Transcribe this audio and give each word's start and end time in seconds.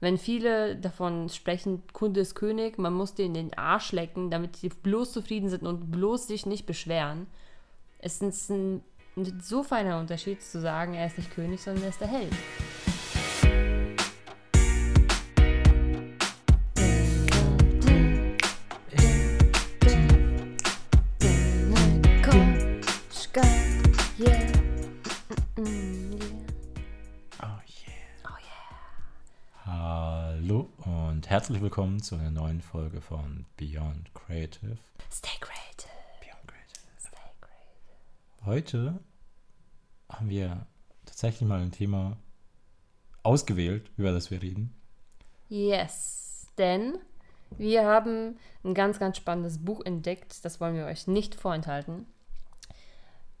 wenn 0.00 0.16
viele 0.16 0.76
davon 0.76 1.28
sprechen, 1.28 1.82
Kunde 1.92 2.20
ist 2.20 2.34
König, 2.34 2.78
man 2.78 2.94
muss 2.94 3.14
den 3.14 3.34
den 3.34 3.56
Arsch 3.56 3.92
lecken, 3.92 4.30
damit 4.30 4.56
sie 4.56 4.70
bloß 4.70 5.12
zufrieden 5.12 5.50
sind 5.50 5.64
und 5.64 5.90
bloß 5.90 6.26
sich 6.26 6.46
nicht 6.46 6.66
beschweren. 6.66 7.26
Es 7.98 8.22
ist 8.22 8.50
ein, 8.50 8.82
ein 9.16 9.40
so 9.42 9.62
feiner 9.62 10.00
Unterschied 10.00 10.42
zu 10.42 10.60
sagen, 10.60 10.94
er 10.94 11.06
ist 11.06 11.18
nicht 11.18 11.30
König, 11.30 11.60
sondern 11.60 11.84
er 11.84 11.90
ist 11.90 12.00
der 12.00 12.08
Held. 12.08 12.32
Herzlich 31.40 31.62
willkommen 31.62 32.02
zu 32.02 32.16
einer 32.16 32.30
neuen 32.30 32.60
Folge 32.60 33.00
von 33.00 33.46
Beyond 33.56 34.12
Creative. 34.12 34.76
Stay 35.10 35.38
creative. 35.40 35.88
Beyond 36.20 36.46
Creative. 36.46 36.80
Stay 36.98 37.16
creative. 37.40 38.44
Heute 38.44 39.00
haben 40.10 40.28
wir 40.28 40.66
tatsächlich 41.06 41.48
mal 41.48 41.62
ein 41.62 41.72
Thema 41.72 42.18
ausgewählt, 43.22 43.90
über 43.96 44.12
das 44.12 44.30
wir 44.30 44.42
reden. 44.42 44.74
Yes, 45.48 46.48
denn 46.58 46.98
wir 47.56 47.86
haben 47.86 48.36
ein 48.62 48.74
ganz, 48.74 48.98
ganz 48.98 49.16
spannendes 49.16 49.64
Buch 49.64 49.80
entdeckt. 49.82 50.44
Das 50.44 50.60
wollen 50.60 50.74
wir 50.74 50.84
euch 50.84 51.06
nicht 51.06 51.34
vorenthalten. 51.34 52.04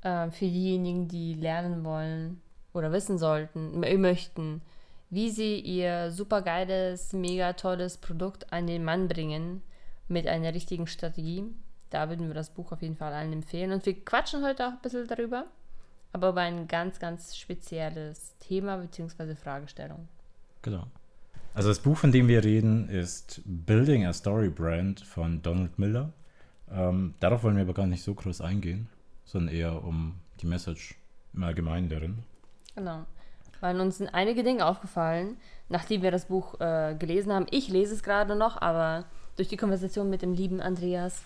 Äh, 0.00 0.30
für 0.30 0.46
diejenigen, 0.46 1.06
die 1.06 1.34
lernen 1.34 1.84
wollen 1.84 2.40
oder 2.72 2.92
wissen 2.92 3.18
sollten, 3.18 3.78
möchten, 3.78 4.62
wie 5.10 5.30
sie 5.30 5.58
ihr 5.58 6.12
super 6.12 6.40
geiles, 6.40 7.12
mega 7.12 7.52
tolles 7.52 7.98
Produkt 7.98 8.52
an 8.52 8.66
den 8.68 8.84
Mann 8.84 9.08
bringen 9.08 9.62
mit 10.08 10.26
einer 10.26 10.54
richtigen 10.54 10.86
Strategie. 10.86 11.44
Da 11.90 12.08
würden 12.08 12.28
wir 12.28 12.34
das 12.34 12.50
Buch 12.50 12.70
auf 12.70 12.80
jeden 12.80 12.96
Fall 12.96 13.12
allen 13.12 13.32
empfehlen. 13.32 13.72
Und 13.72 13.84
wir 13.84 14.04
quatschen 14.04 14.44
heute 14.44 14.68
auch 14.68 14.72
ein 14.72 14.80
bisschen 14.82 15.08
darüber, 15.08 15.46
aber 16.12 16.30
über 16.30 16.42
ein 16.42 16.68
ganz, 16.68 17.00
ganz 17.00 17.36
spezielles 17.36 18.36
Thema 18.38 18.76
bzw. 18.76 19.34
Fragestellung. 19.34 20.08
Genau. 20.62 20.86
Also 21.54 21.68
das 21.68 21.80
Buch, 21.80 21.96
von 21.96 22.12
dem 22.12 22.28
wir 22.28 22.44
reden, 22.44 22.88
ist 22.88 23.42
Building 23.44 24.06
a 24.06 24.12
Story 24.12 24.48
Brand 24.48 25.00
von 25.00 25.42
Donald 25.42 25.76
Miller. 25.80 26.12
Ähm, 26.70 27.14
darauf 27.18 27.42
wollen 27.42 27.56
wir 27.56 27.64
aber 27.64 27.74
gar 27.74 27.88
nicht 27.88 28.04
so 28.04 28.14
groß 28.14 28.40
eingehen, 28.40 28.88
sondern 29.24 29.52
eher 29.52 29.84
um 29.84 30.20
die 30.40 30.46
Message 30.46 30.94
im 31.34 31.42
Allgemeinen 31.42 31.88
darin. 31.88 32.18
Genau 32.76 33.04
weil 33.60 33.80
uns 33.80 33.98
sind 33.98 34.08
einige 34.08 34.42
Dinge 34.42 34.66
aufgefallen, 34.66 35.36
nachdem 35.68 36.02
wir 36.02 36.10
das 36.10 36.26
Buch 36.26 36.60
äh, 36.60 36.94
gelesen 36.98 37.32
haben. 37.32 37.46
Ich 37.50 37.68
lese 37.68 37.94
es 37.94 38.02
gerade 38.02 38.36
noch, 38.36 38.60
aber 38.60 39.04
durch 39.36 39.48
die 39.48 39.56
Konversation 39.56 40.10
mit 40.10 40.22
dem 40.22 40.32
lieben 40.32 40.60
Andreas 40.60 41.22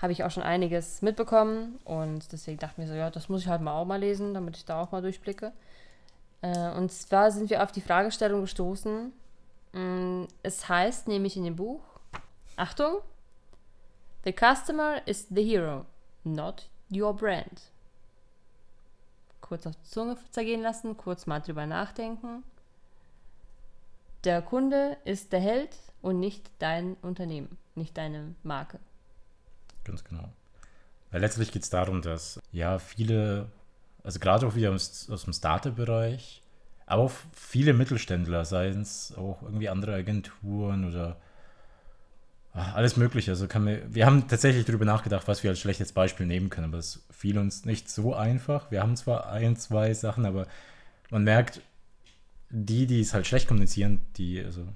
habe 0.00 0.12
ich 0.12 0.22
auch 0.22 0.30
schon 0.30 0.42
einiges 0.42 1.02
mitbekommen 1.02 1.78
und 1.84 2.30
deswegen 2.32 2.58
dachte 2.58 2.74
ich 2.76 2.78
mir 2.78 2.86
so, 2.86 2.94
ja, 2.94 3.10
das 3.10 3.28
muss 3.28 3.42
ich 3.42 3.48
halt 3.48 3.62
mal 3.62 3.72
auch 3.72 3.84
mal 3.84 3.98
lesen, 3.98 4.32
damit 4.32 4.56
ich 4.56 4.64
da 4.64 4.80
auch 4.80 4.92
mal 4.92 5.02
durchblicke. 5.02 5.52
Äh, 6.40 6.70
und 6.70 6.92
zwar 6.92 7.30
sind 7.32 7.50
wir 7.50 7.62
auf 7.62 7.72
die 7.72 7.80
Fragestellung 7.80 8.42
gestoßen. 8.42 9.12
Mm, 9.72 10.24
es 10.42 10.68
heißt 10.68 11.08
nämlich 11.08 11.36
in 11.36 11.44
dem 11.44 11.56
Buch, 11.56 11.80
Achtung, 12.56 12.98
The 14.24 14.32
customer 14.32 15.00
is 15.06 15.26
the 15.30 15.42
hero, 15.42 15.86
not 16.24 16.68
your 16.92 17.14
brand 17.14 17.70
kurz 19.48 19.66
auf 19.66 19.74
die 19.76 19.88
Zunge 19.88 20.16
zergehen 20.30 20.62
lassen, 20.62 20.96
kurz 20.96 21.26
mal 21.26 21.40
drüber 21.40 21.66
nachdenken. 21.66 22.42
Der 24.24 24.42
Kunde 24.42 24.98
ist 25.04 25.32
der 25.32 25.40
Held 25.40 25.74
und 26.02 26.20
nicht 26.20 26.50
dein 26.58 26.94
Unternehmen, 27.02 27.56
nicht 27.74 27.96
deine 27.96 28.34
Marke. 28.42 28.78
Ganz 29.84 30.04
genau. 30.04 30.28
Weil 31.10 31.22
letztlich 31.22 31.50
geht 31.50 31.62
es 31.62 31.70
darum, 31.70 32.02
dass 32.02 32.38
ja 32.52 32.78
viele, 32.78 33.50
also 34.02 34.18
gerade 34.18 34.46
auch 34.46 34.54
wieder 34.54 34.72
aus, 34.72 35.06
dem 35.06 35.32
Startup-Bereich, 35.32 36.42
aber 36.84 37.02
auch 37.04 37.12
viele 37.32 37.72
Mittelständler, 37.72 38.44
seien 38.44 38.82
es 38.82 39.14
auch 39.16 39.42
irgendwie 39.42 39.68
andere 39.68 39.94
Agenturen 39.94 40.86
oder 40.86 41.16
alles 42.58 42.96
Mögliche. 42.96 43.30
Also 43.30 43.46
kann 43.46 43.64
man, 43.64 43.78
wir 43.88 44.06
haben 44.06 44.28
tatsächlich 44.28 44.64
darüber 44.64 44.84
nachgedacht, 44.84 45.28
was 45.28 45.42
wir 45.42 45.50
als 45.50 45.60
schlechtes 45.60 45.92
Beispiel 45.92 46.26
nehmen 46.26 46.50
können, 46.50 46.68
aber 46.68 46.78
es 46.78 47.06
fiel 47.10 47.38
uns 47.38 47.64
nicht 47.64 47.88
so 47.90 48.14
einfach. 48.14 48.70
Wir 48.70 48.82
haben 48.82 48.96
zwar 48.96 49.30
ein, 49.30 49.56
zwei 49.56 49.94
Sachen, 49.94 50.26
aber 50.26 50.46
man 51.10 51.24
merkt, 51.24 51.60
die, 52.50 52.86
die 52.86 53.00
es 53.00 53.14
halt 53.14 53.26
schlecht 53.26 53.48
kommunizieren, 53.48 54.00
die, 54.16 54.42
also, 54.42 54.66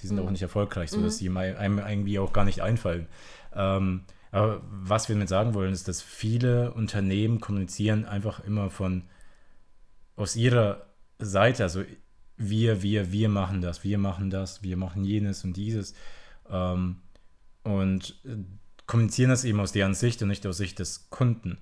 die 0.00 0.06
sind 0.06 0.16
mhm. 0.16 0.26
auch 0.26 0.30
nicht 0.30 0.42
erfolgreich, 0.42 0.90
sodass 0.90 1.20
mhm. 1.20 1.36
sie 1.36 1.56
einem 1.56 1.78
irgendwie 1.78 2.18
auch 2.18 2.32
gar 2.32 2.44
nicht 2.44 2.60
einfallen. 2.60 3.06
Ähm, 3.54 4.02
aber 4.30 4.62
was 4.64 5.08
wir 5.08 5.14
damit 5.14 5.28
sagen 5.28 5.54
wollen, 5.54 5.72
ist, 5.72 5.88
dass 5.88 6.02
viele 6.02 6.72
Unternehmen 6.72 7.40
kommunizieren 7.40 8.06
einfach 8.06 8.44
immer 8.44 8.70
von 8.70 9.04
aus 10.16 10.36
ihrer 10.36 10.86
Seite, 11.18 11.62
also 11.62 11.84
wir, 12.36 12.82
wir, 12.82 13.12
wir 13.12 13.28
machen 13.28 13.60
das, 13.60 13.84
wir 13.84 13.98
machen 13.98 14.30
das, 14.30 14.62
wir 14.62 14.76
machen 14.76 15.04
jenes 15.04 15.44
und 15.44 15.56
dieses. 15.56 15.94
Ähm, 16.50 16.96
und 17.64 18.20
äh, 18.24 18.36
kommunizieren 18.86 19.30
das 19.30 19.44
eben 19.44 19.60
aus 19.60 19.72
deren 19.72 19.94
Sicht 19.94 20.22
und 20.22 20.28
nicht 20.28 20.46
aus 20.46 20.56
Sicht 20.56 20.78
des 20.78 21.08
Kunden. 21.10 21.58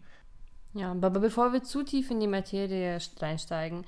Ja, 0.74 0.92
aber 0.92 1.10
bevor 1.10 1.52
wir 1.52 1.62
zu 1.62 1.82
tief 1.82 2.10
in 2.10 2.20
die 2.20 2.28
Materie 2.28 2.98
reinsteigen, 3.18 3.84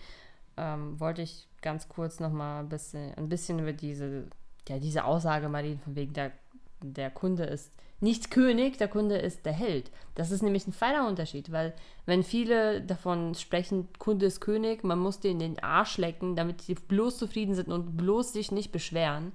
ähm, 0.56 0.98
wollte 0.98 1.22
ich 1.22 1.48
ganz 1.60 1.88
kurz 1.88 2.20
noch 2.20 2.32
mal 2.32 2.60
ein 2.60 2.68
bisschen, 2.68 3.14
ein 3.14 3.28
bisschen 3.28 3.58
über 3.58 3.72
diese, 3.72 4.24
ja, 4.68 4.78
diese 4.78 5.04
Aussage 5.04 5.48
mal 5.48 5.62
reden, 5.62 5.80
von 5.80 5.94
wegen 5.96 6.12
der, 6.12 6.32
der 6.82 7.10
Kunde 7.10 7.44
ist 7.44 7.72
nicht 8.00 8.32
König, 8.32 8.78
der 8.78 8.88
Kunde 8.88 9.16
ist 9.16 9.46
der 9.46 9.52
Held. 9.52 9.92
Das 10.16 10.32
ist 10.32 10.42
nämlich 10.42 10.66
ein 10.66 10.72
feiner 10.72 11.06
Unterschied, 11.06 11.52
weil 11.52 11.72
wenn 12.04 12.24
viele 12.24 12.82
davon 12.82 13.36
sprechen, 13.36 13.88
Kunde 13.98 14.26
ist 14.26 14.40
König, 14.40 14.82
man 14.82 14.98
muss 14.98 15.20
den 15.20 15.38
den 15.38 15.62
Arsch 15.62 15.98
lecken, 15.98 16.34
damit 16.34 16.62
sie 16.62 16.74
bloß 16.74 17.16
zufrieden 17.16 17.54
sind 17.54 17.68
und 17.68 17.96
bloß 17.96 18.32
sich 18.32 18.50
nicht 18.50 18.72
beschweren, 18.72 19.30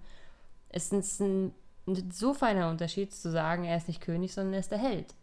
ist 0.70 0.92
es 0.92 1.22
ein 1.22 1.54
ein 1.88 2.12
so 2.12 2.34
feiner 2.34 2.70
Unterschied 2.70 3.14
zu 3.14 3.32
sagen, 3.32 3.64
er 3.64 3.78
ist 3.78 3.88
nicht 3.88 4.02
König, 4.02 4.34
sondern 4.34 4.54
er 4.54 4.60
ist 4.60 4.72
der 4.72 4.78
Held. 4.78 5.16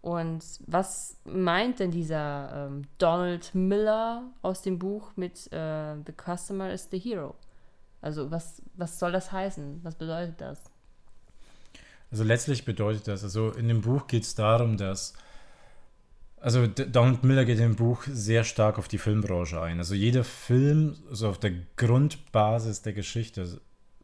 Und 0.00 0.42
was 0.66 1.16
meint 1.24 1.78
denn 1.78 1.92
dieser 1.92 2.66
ähm, 2.66 2.82
Donald 2.98 3.54
Miller 3.54 4.24
aus 4.42 4.62
dem 4.62 4.78
Buch 4.78 5.12
mit 5.14 5.52
äh, 5.52 5.94
The 5.94 6.12
Customer 6.12 6.72
is 6.72 6.88
the 6.90 6.98
Hero? 6.98 7.36
Also 8.00 8.30
was, 8.30 8.60
was 8.74 8.98
soll 8.98 9.12
das 9.12 9.30
heißen? 9.30 9.80
Was 9.84 9.94
bedeutet 9.94 10.40
das? 10.40 10.58
Also 12.10 12.24
letztlich 12.24 12.64
bedeutet 12.64 13.08
das, 13.08 13.22
also 13.22 13.52
in 13.52 13.68
dem 13.68 13.80
Buch 13.80 14.06
geht 14.06 14.24
es 14.24 14.34
darum, 14.34 14.76
dass, 14.76 15.14
also 16.40 16.66
Donald 16.66 17.22
Miller 17.22 17.46
geht 17.46 17.58
im 17.60 17.76
Buch 17.76 18.02
sehr 18.06 18.44
stark 18.44 18.78
auf 18.78 18.88
die 18.88 18.98
Filmbranche 18.98 19.62
ein. 19.62 19.78
Also 19.78 19.94
jeder 19.94 20.24
Film, 20.24 20.96
so 21.10 21.28
auf 21.28 21.38
der 21.38 21.52
Grundbasis 21.76 22.82
der 22.82 22.92
Geschichte, 22.92 23.60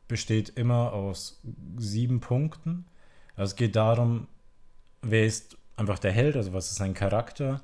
besteht 0.08 0.48
immer 0.48 0.92
aus 0.92 1.40
sieben 1.76 2.20
Punkten. 2.20 2.86
Also 3.36 3.52
es 3.52 3.56
geht 3.56 3.76
darum, 3.76 4.26
wer 5.02 5.24
ist 5.24 5.56
einfach 5.76 5.98
der 5.98 6.12
Held, 6.12 6.36
also 6.36 6.52
was 6.52 6.70
ist 6.70 6.76
sein 6.76 6.94
Charakter, 6.94 7.62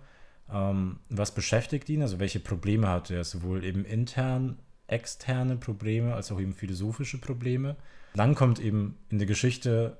ähm, 0.53 1.00
was 1.09 1.34
beschäftigt 1.34 1.88
ihn, 1.88 2.03
also 2.03 2.21
welche 2.21 2.41
Probleme 2.41 2.88
hat 2.88 3.10
er, 3.10 3.25
sowohl 3.25 3.65
eben 3.65 3.84
intern, 3.84 4.59
externe 4.87 5.56
Probleme 5.56 6.15
als 6.15 6.31
auch 6.31 6.38
eben 6.38 6.53
philosophische 6.53 7.19
Probleme. 7.19 7.77
Dann 8.15 8.34
kommt 8.34 8.61
eben 8.61 8.99
in 9.09 9.19
der 9.19 9.26
Geschichte 9.26 9.97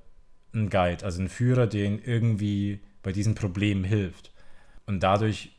ein 0.53 0.69
Guide, 0.69 1.03
also 1.03 1.21
ein 1.21 1.27
Führer, 1.27 1.67
den 1.67 1.99
irgendwie 1.99 2.79
bei 3.03 3.11
diesen 3.11 3.35
Problemen 3.35 3.83
hilft. 3.83 4.31
Und 4.85 5.01
dadurch 5.01 5.51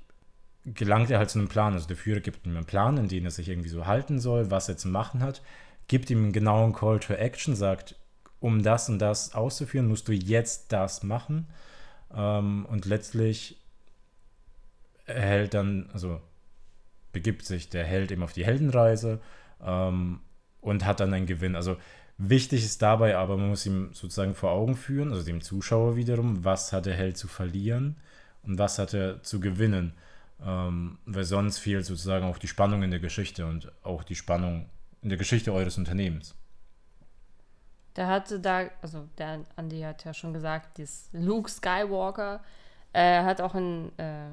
gelangt 0.65 1.11
er 1.11 1.19
halt 1.19 1.31
zu 1.31 1.39
einem 1.39 1.49
Plan. 1.49 1.75
Also 1.75 1.87
der 1.87 1.97
Führer 1.97 2.21
gibt 2.21 2.47
ihm 2.47 2.57
einen 2.57 2.65
Plan, 2.65 2.97
in 2.97 3.09
den 3.09 3.25
er 3.25 3.31
sich 3.31 3.49
irgendwie 3.49 3.69
so 3.69 3.87
halten 3.87 4.19
soll, 4.19 4.51
was 4.51 4.69
er 4.69 4.77
zu 4.77 4.89
machen 4.89 5.23
hat 5.23 5.43
gibt 5.89 6.11
ihm 6.11 6.25
einen 6.25 6.33
genauen 6.33 6.73
Call 6.73 7.01
to 7.01 7.15
Action, 7.15 7.55
sagt, 7.55 7.97
um 8.41 8.63
das 8.63 8.89
und 8.89 8.99
das 8.99 9.35
auszuführen, 9.35 9.89
musst 9.89 10.09
du 10.09 10.13
jetzt 10.13 10.73
das 10.73 11.03
machen. 11.03 11.47
Ähm, 12.15 12.67
und 12.67 12.85
letztlich 12.85 13.61
erhält 15.07 15.55
dann, 15.55 15.89
also 15.93 16.21
begibt 17.13 17.45
sich 17.45 17.71
der 17.71 17.85
Held 17.85 18.13
eben 18.13 18.23
auf 18.23 18.33
die 18.33 18.45
Heldenreise 18.45 19.21
ähm, 19.65 20.21
und 20.61 20.85
hat 20.85 21.01
dann 21.01 21.15
einen 21.15 21.27
Gewinn. 21.27 21.57
Also 21.57 21.77
wichtig 22.19 22.65
ist 22.65 22.83
dabei 22.83 23.17
aber, 23.17 23.37
man 23.37 23.49
muss 23.49 23.67
ihm 23.67 23.91
sozusagen 23.93 24.35
vor 24.35 24.51
Augen 24.51 24.77
führen, 24.77 25.13
also 25.13 25.25
dem 25.25 25.41
Zuschauer 25.41 25.97
wiederum, 25.97 26.45
was 26.45 26.73
hat 26.73 26.87
der 26.87 26.95
Held 26.95 27.17
zu 27.17 27.29
verlieren 27.29 27.97
und 28.43 28.59
was 28.59 28.79
hat 28.79 28.93
er 28.93 29.23
zu 29.23 29.41
gewinnen. 29.41 29.95
Ähm, 30.45 30.99
weil 31.07 31.25
sonst 31.25 31.59
fehlt 31.59 31.87
sozusagen 31.87 32.27
auch 32.27 32.39
die 32.39 32.49
Spannung 32.49 32.83
in 32.83 32.91
der 32.91 33.01
Geschichte 33.01 33.47
und 33.47 33.73
auch 33.83 34.03
die 34.03 34.15
Spannung 34.15 34.69
in 35.03 35.09
der 35.09 35.19
Geschichte 35.19 35.53
eures 35.53 35.79
Unternehmens? 35.79 36.35
Der 37.97 38.09
hatte 38.09 38.41
da, 38.41 38.65
also 38.83 39.09
der 39.17 39.41
Andi 39.57 39.81
hat 39.81 40.05
ja 40.05 40.13
schon 40.13 40.35
gesagt, 40.35 40.79
das 40.79 41.09
Luke 41.13 41.51
Skywalker, 41.51 42.43
er 42.93 43.25
hat 43.25 43.41
auch 43.41 43.55
einen, 43.55 43.93
äh, 43.99 44.29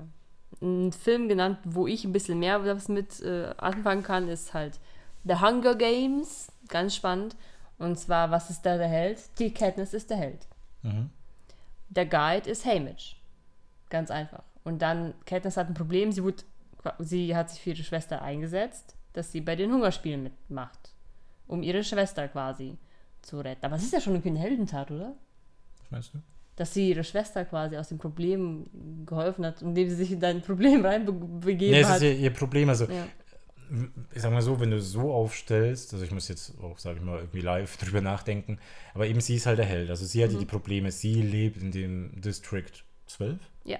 einen 0.62 0.92
Film 0.92 1.27
genannt, 1.27 1.60
wo 1.63 1.88
ich 1.88 2.04
ein 2.04 2.13
bisschen 2.13 2.39
mehr 2.39 2.63
was 2.65 2.89
mit 2.89 3.21
äh, 3.21 3.54
anfangen 3.57 4.04
kann, 4.04 4.27
ist 4.27 4.54
halt 4.54 4.80
The 5.24 5.36
Hunger 5.36 5.75
Games. 5.75 6.51
ganz 6.68 6.95
spannend. 6.95 7.36
Und 7.77 8.00
zwar, 8.00 8.31
was 8.31 8.50
ist 8.50 8.62
da 8.62 8.77
der 8.77 8.88
Held? 8.88 9.19
Die 9.39 9.54
Katniss 9.54 9.94
ist 9.94 10.10
der 10.10 10.18
Held. 10.18 10.48
Mhm. 10.83 11.10
Der 11.89 12.06
Guide 12.06 12.50
ist 12.50 12.65
Hamish. 12.65 13.19
Ganz 13.89 14.12
einfach. 14.12 14.44
Und 14.63 14.81
dann, 14.81 15.13
Katniss 15.25 15.57
hat 15.57 15.68
ein 15.68 15.74
Problem, 15.74 16.12
sie, 16.12 16.24
wurde, 16.24 16.44
sie 17.00 17.36
hat 17.36 17.50
sich 17.50 17.62
für 17.62 17.71
ihre 17.71 17.83
Schwester 17.83 18.21
eingesetzt, 18.21 18.95
dass 19.13 19.31
sie 19.31 19.42
bei 19.42 19.56
den 19.56 19.71
Hungerspielen 19.71 20.24
mitmacht. 20.24 20.94
Um 21.48 21.63
ihre 21.63 21.83
Schwester 21.83 22.27
quasi 22.27 22.77
zu 23.21 23.39
retten. 23.39 23.65
Aber 23.65 23.75
es 23.75 23.83
ist 23.83 23.94
ja 23.94 24.01
schon 24.01 24.21
eine 24.21 24.39
Heldentat, 24.39 24.92
oder? 24.92 25.15
Was 25.81 25.92
meinst 25.92 26.13
du? 26.13 26.19
Dass 26.56 26.74
sie 26.74 26.89
ihre 26.89 27.04
Schwester 27.04 27.45
quasi 27.45 27.77
aus 27.77 27.89
dem 27.89 27.98
Problem 27.98 28.65
geholfen 29.06 29.45
hat, 29.45 29.62
indem 29.62 29.89
sie 29.89 29.95
sich 29.95 30.12
in 30.12 30.19
dein 30.19 30.42
Problem 30.42 30.86
reinbegeben 30.86 31.71
Nee, 31.71 31.80
es 31.81 31.88
hat. 31.88 31.95
ist 31.98 32.04
ihr, 32.04 32.13
ihr 32.15 32.30
Problem. 32.31 32.69
Also, 32.69 32.86
ja. 32.86 33.07
ich 34.13 34.21
sag 34.21 34.31
mal 34.31 34.42
so, 34.42 34.60
wenn 34.60 34.69
du 34.71 34.80
so 34.80 35.12
aufstellst, 35.13 35.94
also 35.94 36.06
ich 36.06 36.12
muss 36.12 36.27
jetzt 36.27 36.54
auch, 36.62 36.77
sag 36.77 36.95
ich 36.98 37.01
mal, 37.01 37.18
irgendwie 37.19 37.42
live 37.42 37.75
drüber 37.83 38.01
nachdenken, 38.01 38.60
aber 38.94 39.07
eben 39.07 39.19
sie 39.21 39.36
ist 39.36 39.45
halt 39.48 39.57
der 39.57 39.65
Held. 39.65 39.89
Also 39.89 40.06
sie 40.06 40.24
hatte 40.24 40.36
Mhm. 40.36 40.39
die 40.39 40.45
Probleme, 40.45 40.92
sie 40.92 41.21
lebt 41.21 41.57
in 41.62 41.71
dem 41.71 42.21
District 42.21 42.71
12. 43.07 43.39
Ja. 43.65 43.80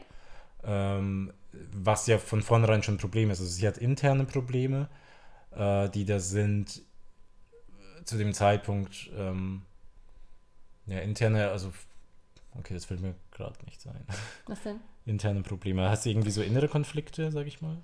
Ähm, 0.64 1.32
was 1.74 2.08
ja 2.08 2.18
von 2.18 2.42
vornherein 2.42 2.82
schon 2.82 2.96
ein 2.96 3.00
Problem 3.00 3.30
ist. 3.30 3.40
Also 3.40 3.52
sie 3.52 3.68
hat 3.68 3.78
interne 3.78 4.24
Probleme, 4.26 4.88
äh, 5.56 5.90
die 5.90 6.06
da 6.06 6.20
sind 6.20 6.82
äh, 8.00 8.04
zu 8.04 8.18
dem 8.18 8.34
Zeitpunkt, 8.34 9.10
ähm, 9.18 9.64
ja, 10.86 11.00
interne, 11.00 11.50
also, 11.50 11.72
okay, 12.58 12.74
das 12.74 12.86
fällt 12.86 13.02
mir 13.02 13.16
gerade 13.32 13.56
nicht 13.66 13.86
ein. 13.88 14.06
Was 14.48 14.62
denn? 14.64 14.80
Interne 15.06 15.42
Probleme. 15.42 15.90
Hast 15.90 16.06
du 16.06 16.10
irgendwie 16.10 16.32
so 16.32 16.42
innere 16.42 16.68
Konflikte, 16.68 17.32
sag 17.32 17.48
ich 17.48 17.62
mal? 17.62 17.78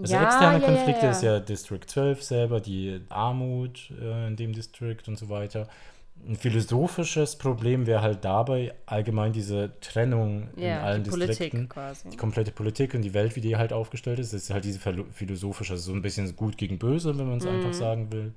Also 0.00 0.14
Ja, 0.14 0.24
externe 0.24 0.60
ja, 0.60 0.66
Konflikte 0.66 1.06
ja. 1.06 1.10
ist 1.10 1.22
ja 1.22 1.40
District 1.40 1.84
12 1.86 2.22
selber, 2.22 2.60
die 2.60 3.00
Armut 3.08 3.90
äh, 4.00 4.28
in 4.28 4.36
dem 4.36 4.52
District 4.52 5.02
und 5.06 5.18
so 5.18 5.28
weiter. 5.28 5.68
Ein 6.26 6.36
philosophisches 6.36 7.36
Problem 7.36 7.86
wäre 7.86 8.02
halt 8.02 8.24
dabei 8.24 8.74
allgemein 8.86 9.32
diese 9.32 9.72
Trennung 9.80 10.48
in 10.56 10.62
Ja, 10.64 10.82
allen 10.82 11.02
die 11.04 11.10
Distrikten. 11.10 11.68
Politik 11.68 11.70
quasi. 11.70 12.10
Die 12.10 12.16
komplette 12.16 12.50
Politik 12.50 12.94
und 12.94 13.02
die 13.02 13.14
Welt, 13.14 13.34
wie 13.36 13.40
die 13.40 13.56
halt 13.56 13.72
aufgestellt 13.72 14.18
ist, 14.18 14.32
ist 14.34 14.50
halt 14.50 14.64
diese 14.64 14.78
philo- 14.78 15.06
philosophische, 15.10 15.72
also 15.74 15.92
so 15.92 15.96
ein 15.96 16.02
bisschen 16.02 16.34
gut 16.36 16.58
gegen 16.58 16.78
böse, 16.78 17.16
wenn 17.18 17.28
man 17.28 17.38
es 17.38 17.44
Mhm. 17.44 17.50
einfach 17.52 17.72
sagen 17.72 18.12
will. 18.12 18.34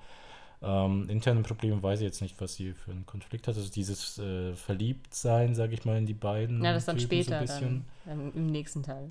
Ähm, 0.63 1.09
interne 1.09 1.41
Probleme 1.41 1.81
weiß 1.81 1.99
ich 1.99 2.05
jetzt 2.05 2.21
nicht, 2.21 2.39
was 2.39 2.53
sie 2.55 2.73
für 2.73 2.91
einen 2.91 3.05
Konflikt 3.05 3.47
hat. 3.47 3.57
Also 3.57 3.69
dieses 3.69 4.19
äh, 4.19 4.53
Verliebtsein, 4.53 5.55
sage 5.55 5.73
ich 5.73 5.83
mal, 5.83 5.97
in 5.97 6.05
die 6.05 6.13
beiden. 6.13 6.63
Ja, 6.63 6.71
das 6.73 6.85
dann 6.85 6.97
Typen 6.97 7.23
später, 7.23 7.45
So 7.47 7.53
dann, 7.53 7.85
dann 8.05 8.33
im 8.33 8.45
nächsten 8.47 8.83
Teil. 8.83 9.09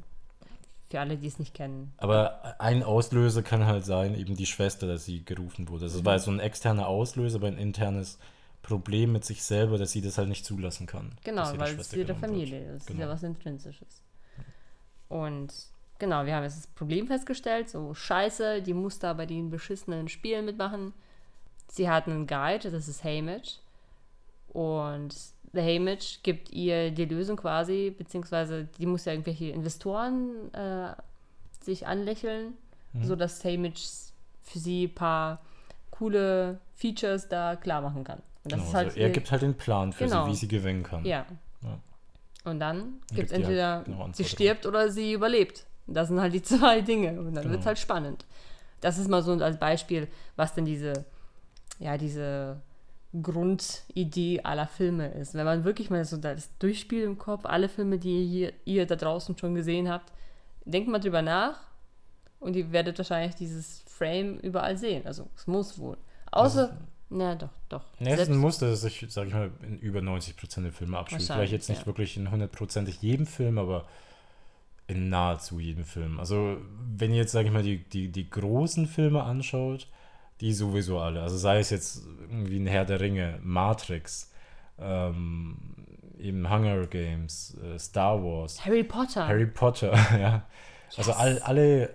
Für 0.90 1.00
alle, 1.00 1.16
die 1.16 1.26
es 1.26 1.38
nicht 1.38 1.54
kennen. 1.54 1.92
Aber 1.98 2.56
ein 2.60 2.82
Auslöser 2.82 3.42
kann 3.42 3.66
halt 3.66 3.84
sein, 3.84 4.14
eben 4.16 4.36
die 4.36 4.46
Schwester, 4.46 4.86
dass 4.86 5.04
sie 5.04 5.24
gerufen 5.24 5.68
wurde. 5.68 5.84
Also 5.84 5.98
es 5.98 6.02
Mhm. 6.02 6.06
war 6.06 6.18
so 6.18 6.30
ein 6.30 6.40
externer 6.40 6.86
Auslöser, 6.88 7.36
aber 7.38 7.48
ein 7.48 7.58
internes 7.58 8.18
Problem 8.62 9.12
mit 9.12 9.24
sich 9.24 9.42
selber, 9.42 9.78
dass 9.78 9.92
sie 9.92 10.00
das 10.02 10.18
halt 10.18 10.28
nicht 10.28 10.44
zulassen 10.44 10.86
kann. 10.86 11.12
Genau, 11.24 11.42
weil 11.58 11.78
es 11.80 11.92
ihre 11.92 12.04
genommen 12.06 12.20
wird. 12.22 12.30
Familie 12.30 12.60
ist. 12.60 12.68
Das 12.74 12.80
ist 12.82 12.86
Genau. 12.88 13.00
ja 13.00 13.08
was 13.08 13.22
Intrinsisches. 13.22 14.02
Und 15.08 15.52
genau, 15.98 16.24
wir 16.26 16.34
haben 16.36 16.44
jetzt 16.44 16.58
das 16.58 16.66
Problem 16.68 17.06
festgestellt, 17.06 17.68
so 17.68 17.94
scheiße, 17.94 18.62
die 18.62 18.74
muss 18.74 18.98
da 18.98 19.12
bei 19.14 19.26
den 19.26 19.50
beschissenen 19.50 20.08
Spielen 20.08 20.44
mitmachen. 20.44 20.92
Sie 21.68 21.88
hat 21.88 22.06
einen 22.06 22.26
Guide, 22.26 22.70
das 22.70 22.88
ist 22.88 23.02
Hamish. 23.04 23.58
Und 24.48 25.14
der 25.52 25.64
Hamish 25.64 26.20
gibt 26.22 26.50
ihr 26.50 26.90
die 26.90 27.04
Lösung 27.04 27.36
quasi, 27.36 27.94
beziehungsweise 27.96 28.64
die 28.78 28.86
muss 28.86 29.04
ja 29.04 29.12
irgendwelche 29.12 29.46
Investoren 29.50 30.52
äh, 30.54 30.94
sich 31.60 31.86
anlächeln, 31.86 32.54
Mhm. 32.92 33.04
sodass 33.04 33.44
Hamish 33.44 33.86
für 34.42 34.58
sie 34.58 34.86
ein 34.86 34.94
paar 34.94 35.40
coole 35.92 36.58
Features 36.74 37.28
da 37.28 37.54
klar 37.54 37.80
machen 37.82 38.02
kann. 38.02 38.20
Genau, 38.44 38.62
ist 38.62 38.74
halt 38.74 38.88
also 38.88 39.00
er 39.00 39.10
gibt 39.10 39.30
halt 39.30 39.42
den 39.42 39.54
Plan 39.54 39.92
für 39.92 40.04
Genau. 40.04 40.24
sie, 40.26 40.30
wie 40.32 40.36
sie 40.36 40.48
gewinnen 40.48 40.82
kann. 40.82 41.04
ja. 41.04 41.26
Ja. 41.62 41.78
Und 42.50 42.58
dann 42.58 43.00
gibt 43.14 43.26
es 43.28 43.32
halt 43.34 43.42
entweder, 43.42 43.82
genau 43.84 44.08
sie 44.12 44.24
stirbt 44.24 44.64
oder 44.66 44.90
sie 44.90 45.12
überlebt. 45.12 45.66
Das 45.86 46.08
sind 46.08 46.20
halt 46.20 46.32
die 46.32 46.40
zwei 46.42 46.80
Dinge. 46.80 47.10
Und 47.20 47.34
dann 47.34 47.42
Genau. 47.42 47.50
wird 47.50 47.60
es 47.60 47.66
halt 47.66 47.78
spannend. 47.78 48.24
Das 48.80 48.96
ist 48.96 49.08
mal 49.08 49.22
so 49.22 49.32
als 49.34 49.58
Beispiel, 49.58 50.08
was 50.36 50.54
denn 50.54 50.64
diese, 50.64 51.04
ja, 51.78 51.98
diese 51.98 52.62
Grundidee 53.22 54.40
aller 54.42 54.66
Filme 54.66 55.08
ist. 55.12 55.34
Wenn 55.34 55.44
man 55.44 55.64
wirklich 55.64 55.90
mal 55.90 56.04
so 56.04 56.16
das 56.16 56.56
durchspielt 56.58 57.04
im 57.04 57.18
Kopf, 57.18 57.44
alle 57.44 57.68
Filme, 57.68 57.98
die 57.98 58.22
ihr, 58.24 58.52
ihr 58.64 58.86
da 58.86 58.96
draußen 58.96 59.36
schon 59.36 59.54
gesehen 59.54 59.88
habt, 59.90 60.12
denkt 60.64 60.88
mal 60.88 60.98
drüber 60.98 61.22
nach 61.22 61.60
und 62.38 62.56
ihr 62.56 62.72
werdet 62.72 62.96
wahrscheinlich 62.98 63.34
dieses 63.34 63.82
Frame 63.86 64.38
überall 64.38 64.76
sehen. 64.76 65.06
Also 65.06 65.26
es 65.36 65.46
muss 65.46 65.78
wohl. 65.78 65.96
Außer, 66.30 66.76
na 67.10 67.34
doch, 67.34 67.50
doch. 67.68 67.82
Nee, 67.98 68.12
es 68.12 68.20
ist 68.20 68.30
ein 68.30 68.36
Muster, 68.36 68.70
das 68.70 68.82
sich, 68.82 69.04
sag 69.08 69.26
ich 69.26 69.34
mal, 69.34 69.50
in 69.62 69.78
über 69.78 70.00
90% 70.00 70.62
der 70.62 70.72
Filme 70.72 70.98
abspielt. 70.98 71.22
Vielleicht 71.22 71.52
jetzt 71.52 71.68
nicht 71.68 71.82
ja. 71.82 71.86
wirklich 71.86 72.16
in 72.16 72.28
100%ig 72.28 72.98
jedem 73.00 73.26
Film, 73.26 73.58
aber 73.58 73.86
in 74.86 75.08
nahezu 75.08 75.58
jedem 75.60 75.84
Film. 75.84 76.20
Also, 76.20 76.58
wenn 76.96 77.10
ihr 77.10 77.18
jetzt, 77.18 77.32
sag 77.32 77.46
ich 77.46 77.52
mal, 77.52 77.62
die, 77.62 77.78
die, 77.78 78.08
die 78.08 78.30
großen 78.30 78.86
Filme 78.86 79.22
anschaut, 79.22 79.88
die 80.40 80.52
sowieso 80.52 80.98
alle. 80.98 81.22
Also, 81.22 81.36
sei 81.36 81.58
es 81.58 81.70
jetzt 81.70 82.04
irgendwie 82.30 82.58
ein 82.58 82.66
Herr 82.66 82.84
der 82.84 83.00
Ringe, 83.00 83.38
Matrix, 83.42 84.30
ähm, 84.78 85.56
eben 86.18 86.48
Hunger 86.48 86.86
Games, 86.86 87.56
äh, 87.62 87.78
Star 87.78 88.22
Wars, 88.22 88.64
Harry 88.64 88.84
Potter. 88.84 89.26
Harry 89.26 89.46
Potter, 89.46 89.92
ja. 90.18 90.46
Also 90.96 91.12
all, 91.12 91.38
alle 91.40 91.90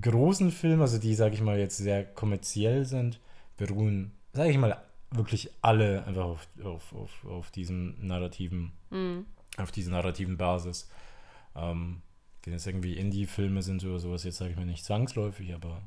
großen 0.00 0.50
Filme, 0.50 0.82
also 0.82 0.98
die, 0.98 1.14
sage 1.14 1.34
ich 1.34 1.40
mal, 1.40 1.58
jetzt 1.58 1.78
sehr 1.78 2.04
kommerziell 2.04 2.84
sind, 2.84 3.20
beruhen, 3.56 4.12
sage 4.34 4.50
ich 4.50 4.58
mal, 4.58 4.76
wirklich 5.10 5.50
alle 5.62 6.04
einfach 6.06 6.24
auf, 6.24 6.46
auf, 6.62 6.92
auf, 6.92 7.24
auf 7.24 7.50
diesem 7.50 7.94
narrativen, 8.06 8.72
Mhm. 8.90 9.26
auf 9.56 9.70
dieser 9.72 9.92
narrativen 9.92 10.36
Basis. 10.36 10.90
Ähm, 11.56 12.02
wenn 12.44 12.52
es 12.52 12.66
irgendwie 12.66 12.96
Indie-Filme 12.98 13.62
sind 13.62 13.82
oder 13.84 13.98
sowas, 13.98 14.24
jetzt 14.24 14.36
sage 14.36 14.50
ich 14.50 14.56
mal 14.56 14.66
nicht 14.66 14.84
zwangsläufig, 14.84 15.54
aber 15.54 15.80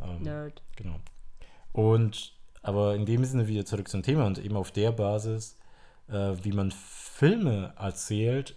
ähm, 0.00 0.22
Nerd. 0.22 0.62
Genau. 0.76 1.00
Und 1.72 2.34
aber 2.62 2.94
in 2.94 3.04
dem 3.06 3.24
Sinne 3.24 3.46
wieder 3.46 3.64
zurück 3.64 3.88
zum 3.88 4.02
Thema 4.02 4.26
und 4.26 4.38
eben 4.38 4.56
auf 4.56 4.70
der 4.72 4.92
Basis, 4.92 5.58
äh, 6.08 6.34
wie 6.42 6.52
man 6.52 6.70
Filme 6.70 7.74
erzählt, 7.78 8.56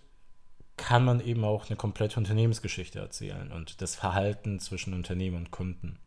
kann 0.78 1.04
man 1.06 1.20
eben 1.20 1.44
auch 1.44 1.68
eine 1.68 1.76
komplette 1.76 2.20
Unternehmensgeschichte 2.20 3.00
erzählen 3.00 3.52
und 3.52 3.82
das 3.82 3.96
Verhalten 3.96 4.60
zwischen 4.60 4.94
Unternehmen 4.94 5.38
und 5.38 5.52
Kunden. 5.52 6.00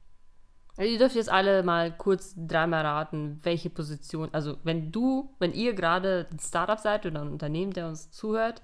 Also 0.76 0.91
ihr 0.91 0.99
dürft 0.99 1.15
jetzt 1.15 1.31
alle 1.31 1.62
mal 1.62 1.97
kurz 1.97 2.35
dreimal 2.37 2.85
raten, 2.85 3.38
welche 3.43 3.71
Position, 3.71 4.29
also 4.32 4.56
wenn 4.65 4.91
du, 4.91 5.35
wenn 5.38 5.53
ihr 5.53 5.73
gerade 5.73 6.26
ein 6.33 6.38
Startup 6.40 6.78
seid 6.78 7.07
oder 7.07 7.21
ein 7.21 7.31
Unternehmen, 7.31 7.73
der 7.73 7.87
uns 7.87 8.11
zuhört, 8.11 8.61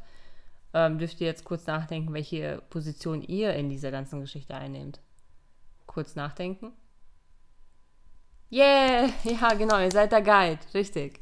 ähm, 0.75 0.99
dürft 0.99 1.21
ihr 1.21 1.29
jetzt 1.29 1.45
kurz 1.45 1.67
nachdenken, 1.67 2.13
welche 2.13 2.63
Position 2.71 3.23
ihr 3.23 3.55
in 3.55 3.69
dieser 3.69 3.91
ganzen 3.93 4.21
Geschichte 4.21 4.55
einnehmt. 4.55 5.01
Kurz 5.87 6.17
nachdenken. 6.17 6.73
Yeah, 8.51 9.09
ja 9.25 9.55
genau, 9.55 9.79
ihr 9.79 9.93
seid 9.93 10.11
der 10.11 10.23
Guide, 10.23 10.61
richtig. 10.75 11.21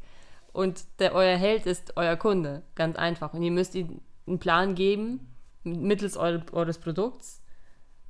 Und 0.51 0.83
der, 0.99 1.13
euer 1.13 1.37
Held 1.37 1.67
ist 1.67 1.95
euer 1.97 2.15
Kunde, 2.15 2.63
ganz 2.73 2.95
einfach. 2.97 3.33
Und 3.33 3.43
ihr 3.43 3.51
müsst 3.51 3.75
ihm 3.75 4.01
einen 4.25 4.39
Plan 4.39 4.73
geben, 4.73 5.35
mittels 5.63 6.17
eure, 6.17 6.43
eures 6.51 6.79
Produkts, 6.79 7.43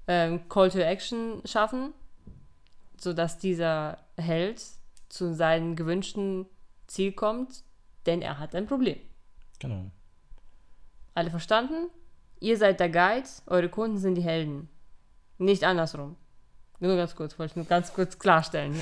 ähm, 0.08 0.48
Call 0.48 0.70
to 0.70 0.80
Action 0.80 1.42
schaffen, 1.46 1.94
sodass 3.02 3.38
dieser 3.38 3.98
Held 4.18 4.62
zu 5.10 5.34
seinem 5.34 5.76
gewünschten 5.76 6.46
Ziel 6.88 7.12
kommt, 7.14 7.64
denn 8.06 8.22
er 8.22 8.40
hat 8.40 8.56
ein 8.56 8.66
Problem. 8.68 9.00
Genau. 9.60 9.92
Alle 11.14 11.30
verstanden? 11.32 11.90
Ihr 12.40 12.58
seid 12.58 12.80
der 12.80 12.90
Guide, 12.90 13.28
eure 13.48 13.70
Kunden 13.70 13.98
sind 13.98 14.16
die 14.16 14.22
Helden. 14.24 14.70
Nicht 15.38 15.64
andersrum. 15.64 16.16
Nur 16.80 16.96
ganz 16.96 17.16
kurz, 17.16 17.38
wollte 17.38 17.52
ich 17.52 17.56
nur 17.58 17.66
ganz 17.66 17.94
kurz 17.94 18.18
klarstellen. 18.20 18.74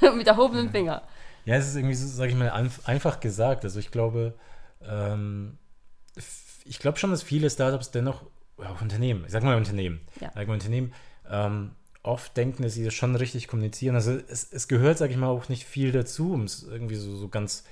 Hier. 0.00 0.12
Mit 0.14 0.26
erhobenem 0.26 0.70
Finger. 0.70 1.02
Ja, 1.46 1.54
es 1.56 1.68
ist 1.68 1.76
irgendwie, 1.76 1.94
so, 1.94 2.06
sage 2.06 2.30
ich 2.32 2.36
mal, 2.36 2.50
einf- 2.50 2.84
einfach 2.86 3.20
gesagt. 3.20 3.64
Also 3.64 3.78
ich 3.80 3.90
glaube, 3.90 4.34
ähm, 4.82 5.56
ich 6.64 6.78
glaube 6.78 6.98
schon, 6.98 7.10
dass 7.10 7.22
viele 7.22 7.48
Startups 7.48 7.90
dennoch, 7.90 8.24
ja, 8.58 8.70
auch 8.70 8.80
Unternehmen, 8.82 9.24
ich 9.24 9.32
sag 9.32 9.42
mal 9.42 9.56
Unternehmen, 9.56 10.00
Ja. 10.20 10.30
sag 10.34 10.46
mal 10.48 10.54
Unternehmen, 10.54 10.92
ähm, 11.30 11.72
oft 12.06 12.36
denken, 12.36 12.62
dass 12.62 12.74
sie 12.74 12.84
das 12.84 12.94
schon 12.94 13.16
richtig 13.16 13.48
kommunizieren. 13.48 13.94
Also 13.94 14.12
es, 14.12 14.50
es 14.52 14.68
gehört, 14.68 14.98
sage 14.98 15.12
ich 15.12 15.18
mal, 15.18 15.28
auch 15.28 15.48
nicht 15.48 15.64
viel 15.64 15.92
dazu, 15.92 16.32
um 16.32 16.44
es 16.44 16.62
irgendwie 16.62 16.96
so, 16.96 17.16
so 17.16 17.28
ganz 17.28 17.64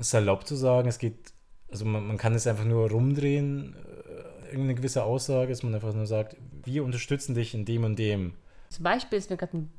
salopp 0.00 0.46
zu 0.46 0.56
sagen. 0.56 0.88
Es 0.88 0.98
geht, 0.98 1.32
also 1.70 1.84
man, 1.84 2.06
man 2.06 2.16
kann 2.18 2.34
es 2.34 2.46
einfach 2.46 2.64
nur 2.64 2.90
rumdrehen, 2.90 3.74
äh, 3.74 4.46
irgendeine 4.46 4.74
gewisse 4.74 5.04
Aussage, 5.04 5.50
dass 5.50 5.62
man 5.62 5.74
einfach 5.74 5.94
nur 5.94 6.06
sagt, 6.06 6.36
wir 6.64 6.84
unterstützen 6.84 7.34
dich 7.34 7.54
in 7.54 7.64
dem 7.64 7.84
und 7.84 7.98
dem. 7.98 8.34
Zum 8.70 8.84
Beispiel 8.84 9.18
ist 9.18 9.30
mir 9.30 9.36
gerade 9.36 9.58
ein, 9.58 9.70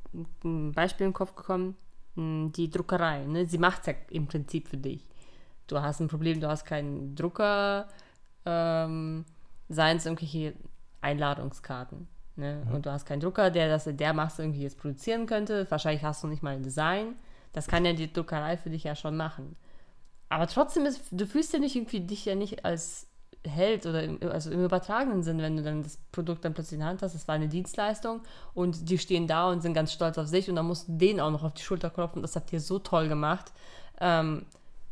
ein 0.44 0.72
Beispiel 0.74 1.06
im 1.06 1.14
Kopf 1.14 1.36
gekommen, 1.36 1.76
mh, 2.16 2.52
die 2.56 2.70
Druckerei. 2.70 3.26
Ne? 3.26 3.46
Sie 3.46 3.58
macht 3.58 3.82
es 3.82 3.88
ja 3.88 3.94
im 4.10 4.28
Prinzip 4.28 4.68
für 4.68 4.78
dich. 4.78 5.08
Du 5.68 5.80
hast 5.82 6.00
ein 6.00 6.08
Problem, 6.08 6.42
du 6.42 6.48
hast 6.48 6.66
keinen 6.66 7.16
Drucker, 7.16 7.88
ähm, 8.46 9.26
seien 9.70 9.98
es 9.98 10.06
irgendwelche 10.06 10.54
Einladungskarten. 11.02 12.08
Ne? 12.40 12.64
Und 12.74 12.86
du 12.86 12.92
hast 12.92 13.06
keinen 13.06 13.20
Drucker, 13.20 13.52
der 13.52 13.70
das 13.70 13.86
in 13.86 13.98
der 13.98 14.14
Masse 14.14 14.44
irgendwie 14.44 14.62
jetzt 14.62 14.80
produzieren 14.80 15.26
könnte. 15.26 15.70
Wahrscheinlich 15.70 16.04
hast 16.04 16.24
du 16.24 16.28
nicht 16.28 16.42
mal 16.42 16.56
ein 16.56 16.64
Design. 16.64 17.16
Das 17.54 17.68
kann 17.68 17.86
ja 17.86 17.94
die 17.94 18.12
Druckerei 18.12 18.58
für 18.58 18.70
dich 18.70 18.84
ja 18.84 18.96
schon 18.96 19.18
machen. 19.18 19.56
Aber 20.30 20.48
trotzdem 20.48 20.86
ist, 20.86 21.04
du 21.12 21.26
fühlst 21.26 21.54
ja 21.54 21.60
nicht 21.60 21.76
irgendwie 21.76 22.02
dich 22.02 22.26
ja 22.26 22.36
nicht 22.36 22.64
als 22.64 23.08
Held 23.46 23.86
oder 23.86 24.04
im, 24.04 24.20
also 24.30 24.52
im 24.52 24.64
übertragenen 24.64 25.24
Sinn, 25.24 25.40
wenn 25.40 25.58
du 25.58 25.64
dann 25.64 25.82
das 25.82 25.98
Produkt 26.12 26.44
dann 26.46 26.54
plötzlich 26.54 26.74
in 26.74 26.80
der 26.80 26.90
Hand 26.90 27.02
hast, 27.02 27.16
das 27.16 27.28
war 27.28 27.36
eine 27.36 27.48
Dienstleistung 27.48 28.22
und 28.54 28.90
die 28.90 28.98
stehen 28.98 29.28
da 29.28 29.50
und 29.50 29.62
sind 29.62 29.74
ganz 29.74 29.94
stolz 29.94 30.18
auf 30.18 30.28
sich 30.28 30.50
und 30.50 30.58
dann 30.58 30.68
musst 30.68 30.90
du 30.90 30.98
denen 30.98 31.20
auch 31.22 31.32
noch 31.32 31.44
auf 31.44 31.54
die 31.54 31.62
Schulter 31.62 31.90
klopfen, 31.90 32.22
das 32.22 32.36
habt 32.36 32.52
ihr 32.52 32.60
so 32.60 32.80
toll 32.80 33.08
gemacht. 33.08 33.54
Ähm, 34.02 34.46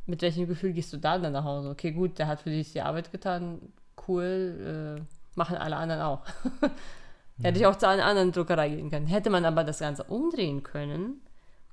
mit 0.06 0.22
welchem 0.22 0.48
Gefühl 0.48 0.72
gehst 0.72 0.94
du 0.94 0.98
da 0.98 1.18
dann 1.18 1.34
nach 1.34 1.44
Hause? 1.44 1.70
Okay, 1.70 1.92
gut, 1.92 2.18
der 2.20 2.28
hat 2.28 2.42
für 2.42 2.50
dich 2.50 2.72
die 2.72 2.82
Arbeit 2.82 3.12
getan, 3.12 3.60
cool, 4.08 4.98
äh, 4.98 5.02
machen 5.36 5.58
alle 5.58 5.76
anderen 5.76 6.02
auch. 6.02 6.22
Hätte 7.42 7.60
ich 7.60 7.66
auch 7.66 7.76
zu 7.76 7.88
einer 7.88 8.06
anderen 8.06 8.32
Druckerei 8.32 8.70
gehen 8.70 8.90
können. 8.90 9.06
Hätte 9.06 9.30
man 9.30 9.46
aber 9.46 9.64
das 9.64 9.80
Ganze 9.80 10.04
umdrehen 10.04 10.64
können, 10.64 11.22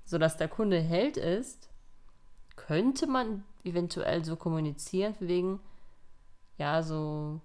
sodass 0.04 0.36
der 0.36 0.48
Kunde 0.48 0.78
Held 0.80 1.16
ist, 1.16 1.68
könnte 2.56 3.06
man 3.06 3.44
eventuell 3.64 4.24
so 4.24 4.36
kommunizieren, 4.36 5.14
wegen, 5.20 5.60
ja, 6.58 6.82
so, 6.82 7.40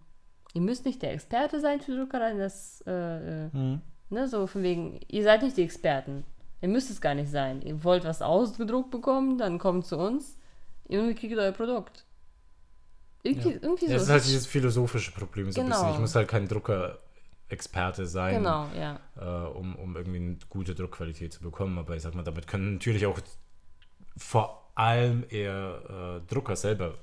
ihr 0.54 0.62
müsst 0.62 0.86
nicht 0.86 1.02
der 1.02 1.14
Experte 1.14 1.62
sein 1.62 1.80
für 1.80 1.96
Druckereien, 1.96 2.38
das, 2.38 2.84
äh, 2.86 3.48
mhm. 3.48 3.82
ne, 4.10 4.28
so 4.28 4.48
von 4.48 4.64
wegen, 4.64 5.00
ihr 5.08 5.24
seid 5.24 5.42
nicht 5.42 5.58
die 5.58 5.64
Experten. 5.64 6.26
Ihr 6.62 6.68
müsst 6.68 6.92
es 6.92 7.00
gar 7.00 7.16
nicht 7.16 7.32
sein. 7.32 7.62
Ihr 7.62 7.84
wollt 7.86 8.04
was 8.04 8.22
ausgedruckt 8.22 8.92
bekommen, 8.92 9.38
dann 9.38 9.60
kommt 9.60 9.86
zu 9.86 9.98
uns, 9.98 10.38
irgendwie 10.90 11.16
kriegt 11.16 11.38
euer 11.38 11.54
Produkt. 11.54 12.04
Irgendwie, 13.24 13.52
ja. 13.52 13.60
irgendwie 13.62 13.88
so. 13.88 13.94
Das 13.94 14.04
ist 14.04 14.10
halt 14.10 14.26
dieses 14.26 14.46
philosophische 14.46 15.12
Problem 15.12 15.52
so 15.52 15.62
genau. 15.62 15.76
ein 15.76 15.82
bisschen. 15.82 15.94
Ich 15.94 16.00
muss 16.00 16.16
halt 16.16 16.28
kein 16.28 16.48
Drucker-Experte 17.50 18.06
sein, 18.06 18.36
genau, 18.36 18.68
ja. 18.78 19.00
äh, 19.20 19.50
um, 19.50 19.76
um 19.76 19.96
irgendwie 19.96 20.18
eine 20.18 20.38
gute 20.50 20.76
Druckqualität 20.76 21.34
zu 21.34 21.42
bekommen. 21.42 21.78
Aber 21.78 21.96
ich 21.96 22.04
sag 22.04 22.16
mal, 22.16 22.24
damit 22.24 22.48
können 22.48 22.74
natürlich 22.74 23.06
auch 23.06 23.20
vor 24.18 24.72
allem 24.76 25.26
eher 25.30 26.22
äh, 26.28 26.34
Drucker 26.34 26.56
selber 26.56 26.96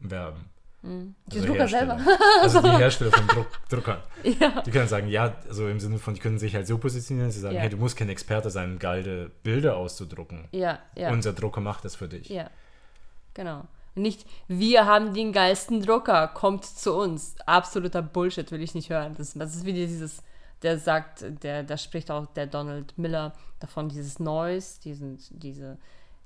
werben. 0.00 0.48
Mhm. 0.82 1.14
Die 1.26 1.36
also 1.36 1.48
Drucker 1.48 1.68
selber. 1.68 1.98
Also 2.42 2.60
die 2.60 2.70
Hersteller 2.78 3.12
von 3.12 3.26
Druck, 3.28 3.46
Druckern. 3.68 4.02
Ja. 4.24 4.62
Die 4.62 4.70
können 4.70 4.88
sagen, 4.88 5.08
ja, 5.08 5.36
also 5.48 5.68
im 5.68 5.78
Sinne 5.78 5.98
von, 5.98 6.14
die 6.14 6.20
können 6.20 6.38
sich 6.38 6.54
halt 6.54 6.66
so 6.66 6.78
positionieren, 6.78 7.28
dass 7.28 7.36
sie 7.36 7.40
sagen, 7.40 7.54
ja. 7.54 7.60
hey, 7.60 7.70
du 7.70 7.76
musst 7.76 7.96
kein 7.96 8.08
Experte 8.08 8.50
sein, 8.50 8.78
geile 8.78 9.30
Bilder 9.42 9.76
auszudrucken. 9.76 10.48
Ja, 10.50 10.80
ja. 10.96 11.10
Unser 11.10 11.32
Drucker 11.34 11.60
macht 11.60 11.84
das 11.84 11.94
für 11.94 12.08
dich. 12.08 12.28
Ja, 12.28 12.50
genau. 13.34 13.64
Nicht, 13.94 14.26
wir 14.48 14.86
haben 14.86 15.12
den 15.12 15.32
geilsten 15.32 15.82
Drucker, 15.82 16.28
kommt 16.28 16.64
zu 16.64 16.94
uns. 16.94 17.36
Absoluter 17.44 18.02
Bullshit, 18.02 18.50
will 18.50 18.62
ich 18.62 18.74
nicht 18.74 18.90
hören. 18.90 19.14
Das, 19.16 19.34
das 19.34 19.54
ist 19.54 19.66
wie 19.66 19.72
dieses, 19.74 20.22
der 20.62 20.78
sagt, 20.78 21.24
der, 21.42 21.62
da 21.62 21.76
spricht 21.76 22.10
auch 22.10 22.26
der 22.26 22.46
Donald 22.46 22.96
Miller 22.96 23.34
davon, 23.60 23.88
dieses 23.88 24.18
Noise, 24.18 24.80
diesen, 24.80 25.18
diese, 25.30 25.76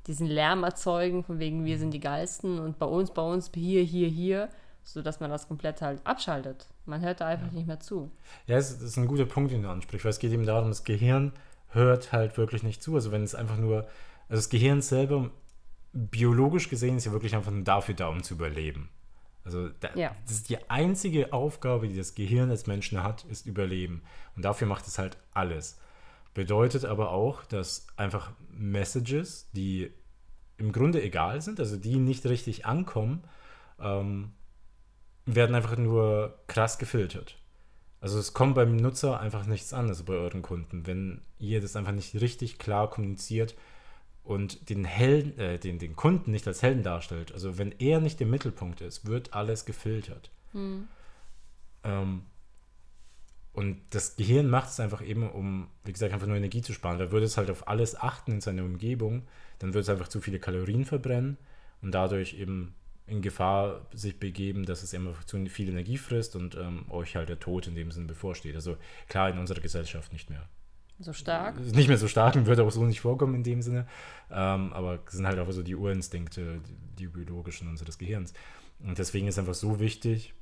diesen 0.06 0.26
Lärm 0.26 0.62
erzeugen, 0.62 1.24
von 1.24 1.38
wegen 1.38 1.64
wir 1.64 1.78
sind 1.78 1.92
die 1.92 2.00
Geilsten 2.00 2.60
und 2.60 2.78
bei 2.78 2.86
uns, 2.86 3.10
bei 3.10 3.22
uns, 3.22 3.50
hier, 3.52 3.82
hier, 3.82 4.08
hier, 4.08 4.48
sodass 4.84 5.18
man 5.18 5.30
das 5.30 5.48
komplett 5.48 5.82
halt 5.82 6.00
abschaltet. 6.04 6.66
Man 6.84 7.00
hört 7.00 7.20
da 7.20 7.26
einfach 7.26 7.48
ja. 7.48 7.54
nicht 7.54 7.66
mehr 7.66 7.80
zu. 7.80 8.10
Ja, 8.46 8.56
das 8.56 8.70
ist 8.70 8.96
ein 8.96 9.08
guter 9.08 9.26
Punkt, 9.26 9.50
den 9.50 9.62
du 9.62 9.68
ansprichst, 9.68 10.04
weil 10.04 10.10
es 10.10 10.20
geht 10.20 10.32
eben 10.32 10.46
darum, 10.46 10.68
das 10.68 10.84
Gehirn 10.84 11.32
hört 11.70 12.12
halt 12.12 12.38
wirklich 12.38 12.62
nicht 12.62 12.82
zu. 12.82 12.94
Also 12.94 13.10
wenn 13.10 13.24
es 13.24 13.34
einfach 13.34 13.56
nur, 13.56 13.78
also 14.28 14.36
das 14.38 14.48
Gehirn 14.48 14.82
selber, 14.82 15.30
biologisch 15.92 16.68
gesehen, 16.68 16.96
ist 16.96 17.06
ja 17.06 17.12
wirklich 17.12 17.34
einfach 17.34 17.50
nur 17.52 17.64
dafür 17.64 17.94
da, 17.94 18.08
um 18.08 18.22
zu 18.22 18.34
überleben. 18.34 18.88
Also 19.46 19.68
da, 19.68 19.90
ja. 19.94 20.14
das 20.24 20.38
ist 20.38 20.48
die 20.48 20.58
einzige 20.68 21.32
Aufgabe, 21.32 21.88
die 21.88 21.96
das 21.96 22.16
Gehirn 22.16 22.48
des 22.48 22.66
Menschen 22.66 23.02
hat, 23.02 23.24
ist 23.24 23.46
Überleben. 23.46 24.02
Und 24.34 24.44
dafür 24.44 24.66
macht 24.66 24.88
es 24.88 24.98
halt 24.98 25.16
alles. 25.32 25.78
Bedeutet 26.34 26.84
aber 26.84 27.12
auch, 27.12 27.44
dass 27.44 27.86
einfach 27.96 28.32
Messages, 28.50 29.48
die 29.52 29.92
im 30.58 30.72
Grunde 30.72 31.00
egal 31.00 31.40
sind, 31.42 31.60
also 31.60 31.76
die 31.76 31.96
nicht 31.96 32.26
richtig 32.26 32.66
ankommen, 32.66 33.22
ähm, 33.78 34.32
werden 35.26 35.54
einfach 35.54 35.76
nur 35.76 36.38
krass 36.48 36.78
gefiltert. 36.78 37.38
Also 38.00 38.18
es 38.18 38.34
kommt 38.34 38.56
beim 38.56 38.76
Nutzer 38.76 39.20
einfach 39.20 39.46
nichts 39.46 39.72
an, 39.72 39.88
also 39.88 40.04
bei 40.04 40.14
euren 40.14 40.42
Kunden, 40.42 40.86
wenn 40.86 41.22
ihr 41.38 41.60
das 41.60 41.76
einfach 41.76 41.92
nicht 41.92 42.20
richtig 42.20 42.58
klar 42.58 42.90
kommuniziert 42.90 43.54
und 44.26 44.68
den 44.70 44.84
Helden, 44.84 45.38
äh, 45.38 45.58
den, 45.58 45.78
den 45.78 45.94
Kunden 45.94 46.32
nicht 46.32 46.46
als 46.46 46.62
Helden 46.62 46.82
darstellt. 46.82 47.32
Also 47.32 47.58
wenn 47.58 47.72
er 47.78 48.00
nicht 48.00 48.20
im 48.20 48.30
Mittelpunkt 48.30 48.80
ist, 48.80 49.06
wird 49.06 49.34
alles 49.34 49.64
gefiltert. 49.64 50.30
Hm. 50.52 50.88
Ähm, 51.84 52.22
und 53.52 53.80
das 53.90 54.16
Gehirn 54.16 54.50
macht 54.50 54.68
es 54.68 54.80
einfach 54.80 55.02
eben, 55.02 55.30
um, 55.30 55.68
wie 55.84 55.92
gesagt, 55.92 56.12
einfach 56.12 56.26
nur 56.26 56.36
Energie 56.36 56.60
zu 56.60 56.72
sparen. 56.72 56.98
Da 56.98 57.10
würde 57.10 57.24
es 57.24 57.38
halt 57.38 57.50
auf 57.50 57.68
alles 57.68 57.98
achten 57.98 58.32
in 58.32 58.40
seiner 58.40 58.64
Umgebung, 58.64 59.26
dann 59.60 59.70
würde 59.70 59.80
es 59.80 59.88
einfach 59.88 60.08
zu 60.08 60.20
viele 60.20 60.40
Kalorien 60.40 60.84
verbrennen 60.84 61.38
und 61.80 61.92
dadurch 61.92 62.34
eben 62.34 62.74
in 63.06 63.22
Gefahr 63.22 63.86
sich 63.94 64.18
begeben, 64.18 64.66
dass 64.66 64.82
es 64.82 64.92
einfach 64.92 65.24
zu 65.24 65.46
viel 65.46 65.68
Energie 65.68 65.96
frisst 65.96 66.34
und 66.34 66.56
ähm, 66.56 66.84
euch 66.90 67.14
halt 67.14 67.28
der 67.28 67.38
Tod 67.38 67.68
in 67.68 67.76
dem 67.76 67.92
Sinne 67.92 68.06
bevorsteht. 68.06 68.56
Also 68.56 68.76
klar, 69.08 69.30
in 69.30 69.38
unserer 69.38 69.60
Gesellschaft 69.60 70.12
nicht 70.12 70.28
mehr. 70.28 70.48
So 70.98 71.12
stark? 71.12 71.60
Nicht 71.60 71.88
mehr 71.88 71.98
so 71.98 72.08
stark 72.08 72.36
und 72.36 72.46
würde 72.46 72.62
auch 72.64 72.70
so 72.70 72.84
nicht 72.84 73.00
vorkommen 73.00 73.34
in 73.34 73.42
dem 73.42 73.62
Sinne. 73.62 73.86
Ähm, 74.30 74.72
aber 74.72 75.00
es 75.06 75.12
sind 75.12 75.26
halt 75.26 75.38
auch 75.38 75.50
so 75.50 75.62
die 75.62 75.74
Urinstinkte, 75.74 76.60
die 76.98 77.06
biologischen 77.06 77.68
unseres 77.68 77.98
Gehirns. 77.98 78.32
Und 78.80 78.98
deswegen 78.98 79.28
ist 79.28 79.38
einfach 79.38 79.54
so 79.54 79.78
wichtig, 79.78 80.34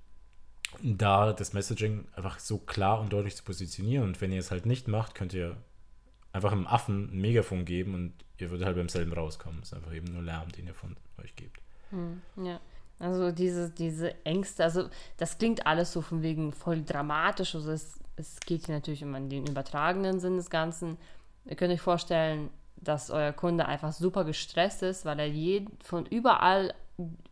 da 0.82 1.32
das 1.32 1.52
Messaging 1.52 2.06
einfach 2.14 2.38
so 2.38 2.58
klar 2.58 3.00
und 3.00 3.12
deutlich 3.12 3.36
zu 3.36 3.44
positionieren. 3.44 4.04
Und 4.04 4.20
wenn 4.20 4.32
ihr 4.32 4.40
es 4.40 4.50
halt 4.50 4.66
nicht 4.66 4.88
macht, 4.88 5.14
könnt 5.14 5.34
ihr 5.34 5.56
einfach 6.32 6.52
einem 6.52 6.66
Affen 6.66 7.10
ein 7.12 7.20
Megafon 7.20 7.64
geben 7.64 7.94
und 7.94 8.12
ihr 8.38 8.50
würdet 8.50 8.66
halt 8.66 8.76
beim 8.76 8.88
selben 8.88 9.12
rauskommen. 9.12 9.60
Es 9.62 9.68
ist 9.68 9.74
einfach 9.74 9.94
eben 9.94 10.12
nur 10.12 10.22
Lärm, 10.22 10.50
den 10.52 10.66
ihr 10.66 10.74
von 10.74 10.96
euch 11.22 11.34
gebt. 11.36 11.60
Hm, 11.90 12.20
ja. 12.44 12.60
Also 12.98 13.32
diese, 13.32 13.70
diese 13.70 14.24
Ängste, 14.24 14.62
also 14.64 14.88
das 15.16 15.38
klingt 15.38 15.66
alles 15.66 15.92
so 15.92 16.00
von 16.00 16.22
wegen 16.22 16.52
voll 16.52 16.82
dramatisch. 16.84 17.54
Also 17.54 17.72
es, 17.72 17.98
es 18.16 18.40
geht 18.40 18.66
hier 18.66 18.74
natürlich 18.74 19.04
um 19.04 19.28
den 19.28 19.46
übertragenen 19.46 20.20
Sinn 20.20 20.36
des 20.36 20.50
Ganzen. 20.50 20.98
Ihr 21.46 21.56
könnt 21.56 21.72
euch 21.72 21.80
vorstellen, 21.80 22.50
dass 22.76 23.10
euer 23.10 23.32
Kunde 23.32 23.66
einfach 23.66 23.92
super 23.92 24.24
gestresst 24.24 24.82
ist, 24.82 25.04
weil 25.04 25.18
er 25.18 25.28
je, 25.28 25.66
von 25.82 26.06
überall 26.06 26.74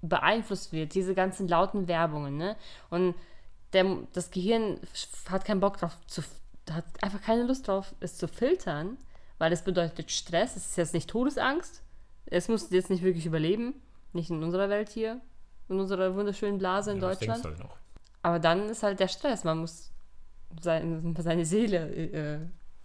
beeinflusst 0.01 0.73
wird, 0.73 0.95
diese 0.95 1.15
ganzen 1.15 1.47
lauten 1.47 1.89
Werbungen, 1.89 2.37
ne? 2.37 2.57
Und 2.91 3.15
der, 3.73 3.99
das 4.12 4.31
Gehirn 4.31 4.81
hat 5.31 5.45
keinen 5.45 5.61
Bock 5.61 5.79
drauf, 5.79 5.97
zu, 6.07 6.23
hat 6.71 6.85
einfach 7.01 7.23
keine 7.23 7.45
Lust 7.45 7.69
drauf, 7.69 7.95
es 8.01 8.19
zu 8.19 8.29
filtern, 8.29 8.99
weil 9.39 9.53
es 9.53 9.62
bedeutet 9.62 10.11
Stress. 10.11 10.57
Es 10.57 10.67
ist 10.67 10.77
jetzt 10.77 10.95
nicht 10.95 11.09
Todesangst. 11.09 11.83
Es 12.27 12.49
muss 12.49 12.71
jetzt 12.71 12.91
nicht 12.91 13.03
wirklich 13.03 13.27
überleben. 13.27 13.75
Nicht 14.12 14.31
in 14.31 14.43
unserer 14.43 14.69
Welt 14.69 14.91
hier, 14.91 15.21
in 15.69 15.81
unserer 15.81 16.15
wunderschönen 16.15 16.59
Blase 16.59 16.93
in 16.93 17.01
ja, 17.01 17.09
Deutschland. 17.09 17.45
Halt 17.45 17.57
Aber 18.23 18.39
dann 18.39 18.69
ist 18.69 18.83
halt 18.83 19.01
der 19.01 19.09
Stress. 19.09 19.45
Man 19.45 19.59
muss 19.59 19.91
sein, 20.61 21.14
seine 21.18 21.44
Seele 21.44 21.90
äh, 21.94 22.40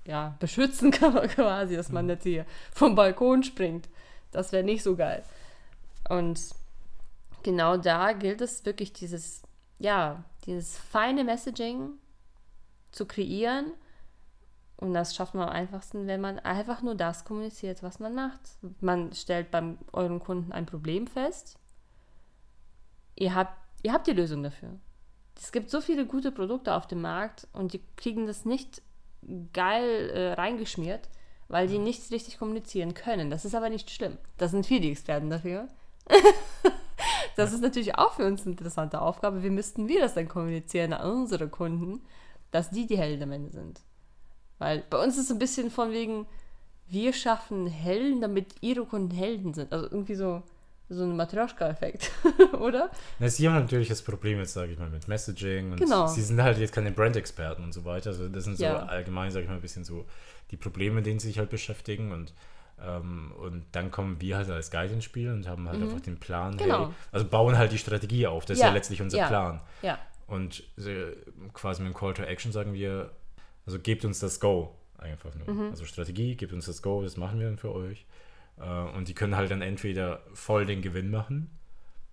ja, 0.09 0.35
beschützen, 0.39 0.91
quasi, 0.91 1.75
dass 1.75 1.89
man 1.89 2.05
mhm. 2.05 2.11
nicht 2.11 2.23
hier 2.23 2.45
vom 2.73 2.95
Balkon 2.95 3.43
springt. 3.43 3.89
Das 4.31 4.51
wäre 4.51 4.63
nicht 4.63 4.83
so 4.83 4.95
geil. 4.95 5.23
Und 6.09 6.39
genau 7.43 7.77
da 7.77 8.13
gilt 8.13 8.41
es 8.41 8.65
wirklich 8.65 8.93
dieses, 8.93 9.41
ja, 9.79 10.23
dieses 10.45 10.77
feine 10.77 11.23
Messaging 11.23 11.91
zu 12.91 13.05
kreieren. 13.05 13.73
Und 14.77 14.93
das 14.93 15.15
schafft 15.15 15.33
man 15.33 15.49
am 15.49 15.55
einfachsten, 15.55 16.07
wenn 16.07 16.21
man 16.21 16.39
einfach 16.39 16.81
nur 16.81 16.95
das 16.95 17.25
kommuniziert, 17.25 17.81
was 17.81 17.99
man 17.99 18.13
macht. 18.13 18.41
Man 18.79 19.11
stellt 19.13 19.49
beim 19.49 19.79
euren 19.91 20.19
Kunden 20.19 20.51
ein 20.51 20.67
Problem 20.67 21.07
fest. 21.07 21.57
Ihr 23.15 23.33
habt, 23.33 23.57
ihr 23.81 23.91
habt 23.91 24.05
die 24.05 24.13
Lösung 24.13 24.43
dafür. 24.43 24.79
Es 25.37 25.51
gibt 25.51 25.69
so 25.69 25.81
viele 25.81 26.05
gute 26.05 26.31
Produkte 26.31 26.73
auf 26.73 26.87
dem 26.87 27.01
Markt 27.01 27.47
und 27.53 27.73
die 27.73 27.81
kriegen 27.95 28.27
das 28.27 28.45
nicht 28.45 28.81
geil 29.53 30.09
äh, 30.09 30.33
reingeschmiert, 30.33 31.09
weil 31.47 31.67
die 31.67 31.79
nichts 31.79 32.11
richtig 32.11 32.37
kommunizieren 32.39 32.93
können. 32.93 33.29
Das 33.29 33.45
ist 33.45 33.55
aber 33.55 33.69
nicht 33.69 33.89
schlimm. 33.89 34.17
Das 34.37 34.51
sind 34.51 34.69
wir 34.69 34.79
die 34.79 34.91
Experten 34.91 35.29
dafür. 35.29 35.67
Das 37.37 37.53
ist 37.53 37.61
natürlich 37.61 37.95
auch 37.95 38.13
für 38.13 38.25
uns 38.25 38.41
eine 38.41 38.51
interessante 38.51 38.99
Aufgabe. 38.99 39.43
Wie 39.43 39.51
müssten 39.51 39.87
wir 39.87 40.01
das 40.01 40.15
dann 40.15 40.27
kommunizieren 40.27 40.91
an 40.91 41.11
unsere 41.11 41.47
Kunden, 41.47 42.01
dass 42.49 42.71
die 42.71 42.87
die 42.87 42.97
Helden 42.97 43.23
am 43.23 43.31
Ende 43.31 43.51
sind? 43.51 43.81
Weil 44.57 44.83
bei 44.89 45.01
uns 45.03 45.17
ist 45.17 45.25
es 45.25 45.31
ein 45.31 45.37
bisschen 45.37 45.69
von 45.69 45.91
wegen, 45.91 46.25
wir 46.87 47.13
schaffen 47.13 47.67
Helden, 47.67 48.21
damit 48.21 48.55
ihre 48.61 48.85
Kunden 48.85 49.15
Helden 49.15 49.53
sind. 49.53 49.71
Also 49.71 49.85
irgendwie 49.85 50.15
so, 50.15 50.41
so 50.89 51.03
ein 51.03 51.15
Matryoshka-Effekt, 51.15 52.11
oder? 52.59 52.89
Sie 53.19 53.47
haben 53.47 53.55
natürlich 53.55 53.89
das 53.89 54.01
Problem 54.01 54.39
jetzt, 54.39 54.53
sage 54.53 54.71
ich 54.71 54.79
mal, 54.79 54.89
mit 54.89 55.07
Messaging 55.07 55.71
und 55.71 55.79
genau. 55.79 56.07
sie 56.07 56.21
sind 56.21 56.41
halt 56.41 56.57
jetzt 56.57 56.73
keine 56.73 56.91
Brand-Experten 56.91 57.63
und 57.63 57.73
so 57.73 57.83
weiter. 57.83 58.11
Also 58.11 58.29
das 58.29 58.45
sind 58.45 58.57
so 58.57 58.63
ja. 58.63 58.85
allgemein, 58.85 59.31
sage 59.31 59.43
ich 59.43 59.49
mal, 59.49 59.55
ein 59.55 59.61
bisschen 59.61 59.83
so 59.83 60.05
die 60.51 60.57
Probleme, 60.57 60.95
mit 60.95 61.05
denen 61.05 61.19
sie 61.19 61.27
sich 61.27 61.39
halt 61.39 61.49
beschäftigen 61.49 62.11
und 62.11 62.33
ähm, 62.79 63.31
und 63.37 63.65
dann 63.71 63.89
kommen 63.89 64.21
wir 64.21 64.37
halt 64.37 64.49
als 64.51 64.69
Guide 64.69 64.93
ins 64.93 65.03
Spiel 65.03 65.31
und 65.31 65.47
haben 65.47 65.67
halt 65.67 65.79
mhm. 65.79 65.85
einfach 65.85 65.99
den 66.01 66.19
Plan, 66.19 66.57
genau. 66.57 66.87
hey, 66.87 66.93
also 67.11 67.27
bauen 67.27 67.57
halt 67.57 67.71
die 67.71 67.79
Strategie 67.79 68.27
auf. 68.27 68.45
Das 68.45 68.59
ja. 68.59 68.65
ist 68.65 68.69
ja 68.69 68.73
letztlich 68.73 69.01
unser 69.01 69.17
ja. 69.17 69.27
Plan. 69.27 69.61
Ja. 69.81 69.97
Und 70.27 70.63
äh, 70.77 71.15
quasi 71.53 71.81
mit 71.81 71.93
dem 71.93 71.97
Call 71.97 72.13
to 72.13 72.21
Action 72.21 72.51
sagen 72.51 72.73
wir, 72.73 73.11
also 73.65 73.79
gebt 73.79 74.05
uns 74.05 74.19
das 74.19 74.39
Go 74.39 74.75
einfach 74.97 75.33
nur. 75.35 75.49
Mhm. 75.49 75.69
Also 75.71 75.85
Strategie, 75.85 76.35
gebt 76.35 76.53
uns 76.53 76.67
das 76.67 76.81
Go, 76.81 77.01
das 77.01 77.17
machen 77.17 77.39
wir 77.39 77.47
dann 77.47 77.57
für 77.57 77.73
euch. 77.73 78.05
Äh, 78.59 78.63
und 78.95 79.07
die 79.07 79.13
können 79.13 79.35
halt 79.35 79.51
dann 79.51 79.61
entweder 79.61 80.21
voll 80.33 80.65
den 80.65 80.81
Gewinn 80.81 81.09
machen. 81.09 81.49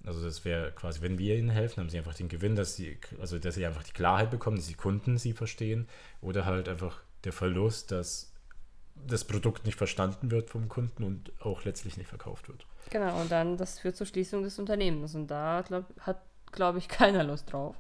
Also 0.05 0.23
das 0.23 0.45
wäre 0.45 0.73
quasi, 0.73 1.01
wenn 1.01 1.19
wir 1.19 1.37
ihnen 1.37 1.51
helfen, 1.51 1.81
haben 1.81 1.89
sie 1.89 1.99
einfach 1.99 2.15
den 2.15 2.29
Gewinn, 2.29 2.57
dass 2.57 2.77
sie, 2.77 2.99
also 3.21 3.39
dass 3.39 3.55
sie 3.55 3.65
einfach 3.65 3.83
die 3.83 3.93
Klarheit 3.93 4.31
bekommen, 4.31 4.57
dass 4.57 4.67
die 4.67 4.75
Kunden 4.75 5.17
sie 5.17 5.33
verstehen. 5.33 5.89
Oder 6.21 6.45
halt 6.45 6.69
einfach 6.69 7.01
der 7.25 7.33
Verlust, 7.33 7.91
dass 7.91 8.33
das 8.95 9.25
Produkt 9.25 9.65
nicht 9.65 9.77
verstanden 9.77 10.31
wird 10.31 10.51
vom 10.51 10.69
Kunden 10.69 11.05
und 11.05 11.33
auch 11.41 11.65
letztlich 11.65 11.97
nicht 11.97 12.09
verkauft 12.09 12.49
wird. 12.49 12.67
Genau, 12.91 13.21
und 13.21 13.33
dann 13.33 13.57
das 13.57 13.79
führt 13.79 13.97
zur 13.97 14.07
Schließung 14.07 14.43
des 14.43 14.59
Unternehmens. 14.59 15.15
Und 15.15 15.29
da 15.29 15.63
glaub, 15.67 15.87
hat, 16.01 16.21
glaube 16.53 16.79
ich, 16.79 16.89
keiner 16.89 17.25
Lust 17.25 17.53
drauf. 17.53 17.77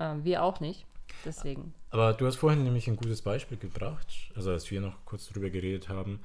Ähm, 0.00 0.24
wir 0.24 0.42
auch 0.42 0.60
nicht. 0.60 0.86
Deswegen. 1.24 1.72
Aber 1.90 2.12
du 2.14 2.26
hast 2.26 2.36
vorhin 2.36 2.64
nämlich 2.64 2.88
ein 2.88 2.96
gutes 2.96 3.22
Beispiel 3.22 3.56
gebracht, 3.56 4.06
also 4.34 4.50
als 4.50 4.70
wir 4.70 4.80
noch 4.80 5.04
kurz 5.04 5.28
darüber 5.28 5.50
geredet 5.50 5.88
haben, 5.88 6.20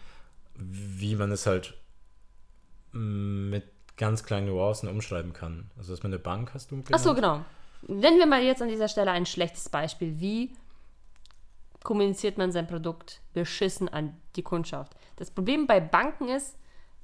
wie 0.70 1.16
man 1.16 1.32
es 1.32 1.46
halt 1.46 1.78
mit 2.94 3.64
ganz 3.98 4.24
kleinen 4.24 4.48
Nuancen 4.48 4.90
umschreiben 4.90 5.34
kann. 5.34 5.70
Also 5.78 5.94
dass 5.94 6.04
man 6.04 6.12
eine 6.12 6.20
Bank 6.20 6.54
hast 6.54 6.72
du. 6.72 6.76
Genannt? 6.76 6.92
Ach 6.94 7.00
so, 7.00 7.14
genau. 7.14 7.46
Nennen 7.88 8.20
wir 8.20 8.26
mal 8.26 8.44
jetzt 8.44 8.62
an 8.62 8.68
dieser 8.68 8.88
Stelle 8.88 9.12
ein 9.12 9.26
schlechtes 9.26 9.70
Beispiel. 9.70 10.20
Wie 10.20 10.54
kommuniziert 11.84 12.38
man 12.38 12.52
sein 12.52 12.68
Produkt 12.68 13.22
beschissen 13.34 13.90
an 13.90 14.16
die 14.36 14.44
Kundschaft? 14.44 14.96
Das 15.16 15.32
Problem 15.32 15.68
bei 15.68 15.80
Banken 15.80 16.30
ist, 16.30 16.58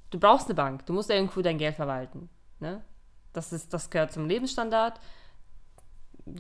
du 0.10 0.20
brauchst 0.20 0.48
eine 0.48 0.56
Bank. 0.56 0.86
Du 0.86 0.94
musst 0.94 1.10
irgendwo 1.10 1.42
dein 1.42 1.58
Geld 1.58 1.76
verwalten. 1.76 2.30
Ne? 2.60 2.84
Das, 3.34 3.54
ist, 3.54 3.74
das 3.74 3.90
gehört 3.90 4.12
zum 4.12 4.28
Lebensstandard, 4.28 5.00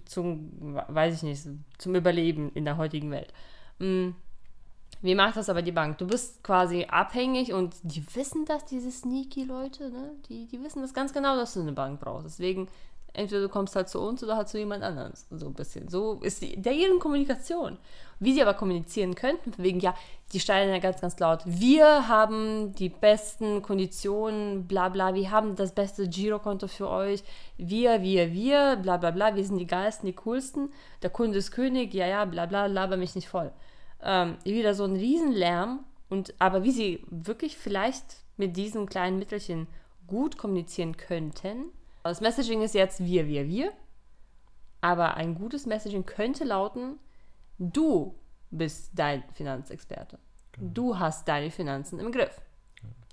zum, 0.05 0.75
weiß 0.87 1.15
ich 1.15 1.23
nicht, 1.23 1.47
zum 1.77 1.95
Überleben 1.95 2.51
in 2.53 2.65
der 2.65 2.77
heutigen 2.77 3.11
Welt. 3.11 3.33
Mm. 3.79 4.09
Wie 5.01 5.15
macht 5.15 5.37
das 5.37 5.49
aber 5.49 5.61
die 5.61 5.71
Bank? 5.71 5.97
Du 5.99 6.07
bist 6.07 6.43
quasi 6.43 6.85
abhängig 6.89 7.53
und 7.53 7.75
die 7.83 8.03
wissen 8.15 8.45
das, 8.45 8.65
diese 8.65 8.91
sneaky 8.91 9.43
Leute, 9.43 9.89
ne? 9.89 10.11
Die, 10.27 10.47
die 10.47 10.63
wissen 10.63 10.81
das 10.81 10.93
ganz 10.93 11.13
genau, 11.13 11.35
dass 11.35 11.53
du 11.53 11.61
eine 11.61 11.73
Bank 11.73 11.99
brauchst. 11.99 12.25
Deswegen, 12.25 12.67
entweder 13.13 13.41
du 13.41 13.49
kommst 13.49 13.75
halt 13.75 13.89
zu 13.89 13.99
uns 13.99 14.23
oder 14.23 14.37
halt 14.37 14.49
zu 14.49 14.57
jemand 14.57 14.83
anderem. 14.83 15.13
So 15.29 15.47
ein 15.47 15.53
bisschen. 15.53 15.87
So 15.87 16.19
ist 16.21 16.41
die, 16.41 16.59
der 16.59 16.73
ihren 16.73 16.99
Kommunikation. 16.99 17.77
Wie 18.19 18.33
sie 18.33 18.41
aber 18.41 18.55
kommunizieren 18.55 19.13
könnten, 19.13 19.53
wegen, 19.57 19.79
ja, 19.79 19.93
die 20.33 20.39
steigen 20.39 20.71
ja 20.71 20.79
ganz, 20.79 20.99
ganz 20.99 21.19
laut. 21.19 21.41
Wir 21.45 22.07
haben 22.07 22.73
die 22.73 22.89
besten 22.89 23.61
Konditionen, 23.61 24.67
bla 24.67 24.89
bla, 24.89 25.13
wir 25.13 25.29
haben 25.29 25.55
das 25.55 25.73
beste 25.73 26.09
Girokonto 26.09 26.67
für 26.67 26.89
euch. 26.89 27.23
Wir, 27.57 28.01
wir, 28.01 28.33
wir, 28.33 28.77
bla 28.77 28.97
bla 28.97 29.11
bla, 29.11 29.35
wir 29.35 29.43
sind 29.43 29.59
die 29.59 29.67
geilsten, 29.67 30.07
die 30.07 30.15
coolsten. 30.15 30.73
Der 31.03 31.11
Kunde 31.11 31.37
ist 31.37 31.51
König, 31.51 31.93
ja, 31.93 32.07
ja, 32.07 32.25
bla 32.25 32.47
bla, 32.47 32.65
laber 32.65 32.97
mich 32.97 33.13
nicht 33.13 33.29
voll 33.29 33.51
ähm, 34.01 34.37
wieder 34.43 34.73
so 34.73 34.85
ein 34.85 34.95
Riesenlärm. 34.95 35.83
Und, 36.09 36.33
aber 36.39 36.63
wie 36.63 36.71
sie 36.71 37.05
wirklich 37.09 37.57
vielleicht 37.57 38.23
mit 38.37 38.55
diesen 38.55 38.87
kleinen 38.87 39.19
Mittelchen 39.19 39.67
gut 40.05 40.37
kommunizieren 40.37 40.95
könnten. 40.95 41.71
Das 42.03 42.21
Messaging 42.21 42.61
ist 42.61 42.73
jetzt 42.73 43.03
wir, 43.03 43.27
wir, 43.27 43.47
wir. 43.47 43.71
Aber 44.79 45.15
ein 45.15 45.35
gutes 45.35 45.65
Messaging 45.65 46.05
könnte 46.05 46.45
lauten, 46.45 46.99
du 47.59 48.15
bist 48.51 48.91
dein 48.93 49.23
Finanzexperte. 49.33 50.19
Genau. 50.53 50.71
Du 50.73 50.99
hast 50.99 51.27
deine 51.27 51.51
Finanzen 51.51 51.99
im 51.99 52.11
Griff. 52.11 52.41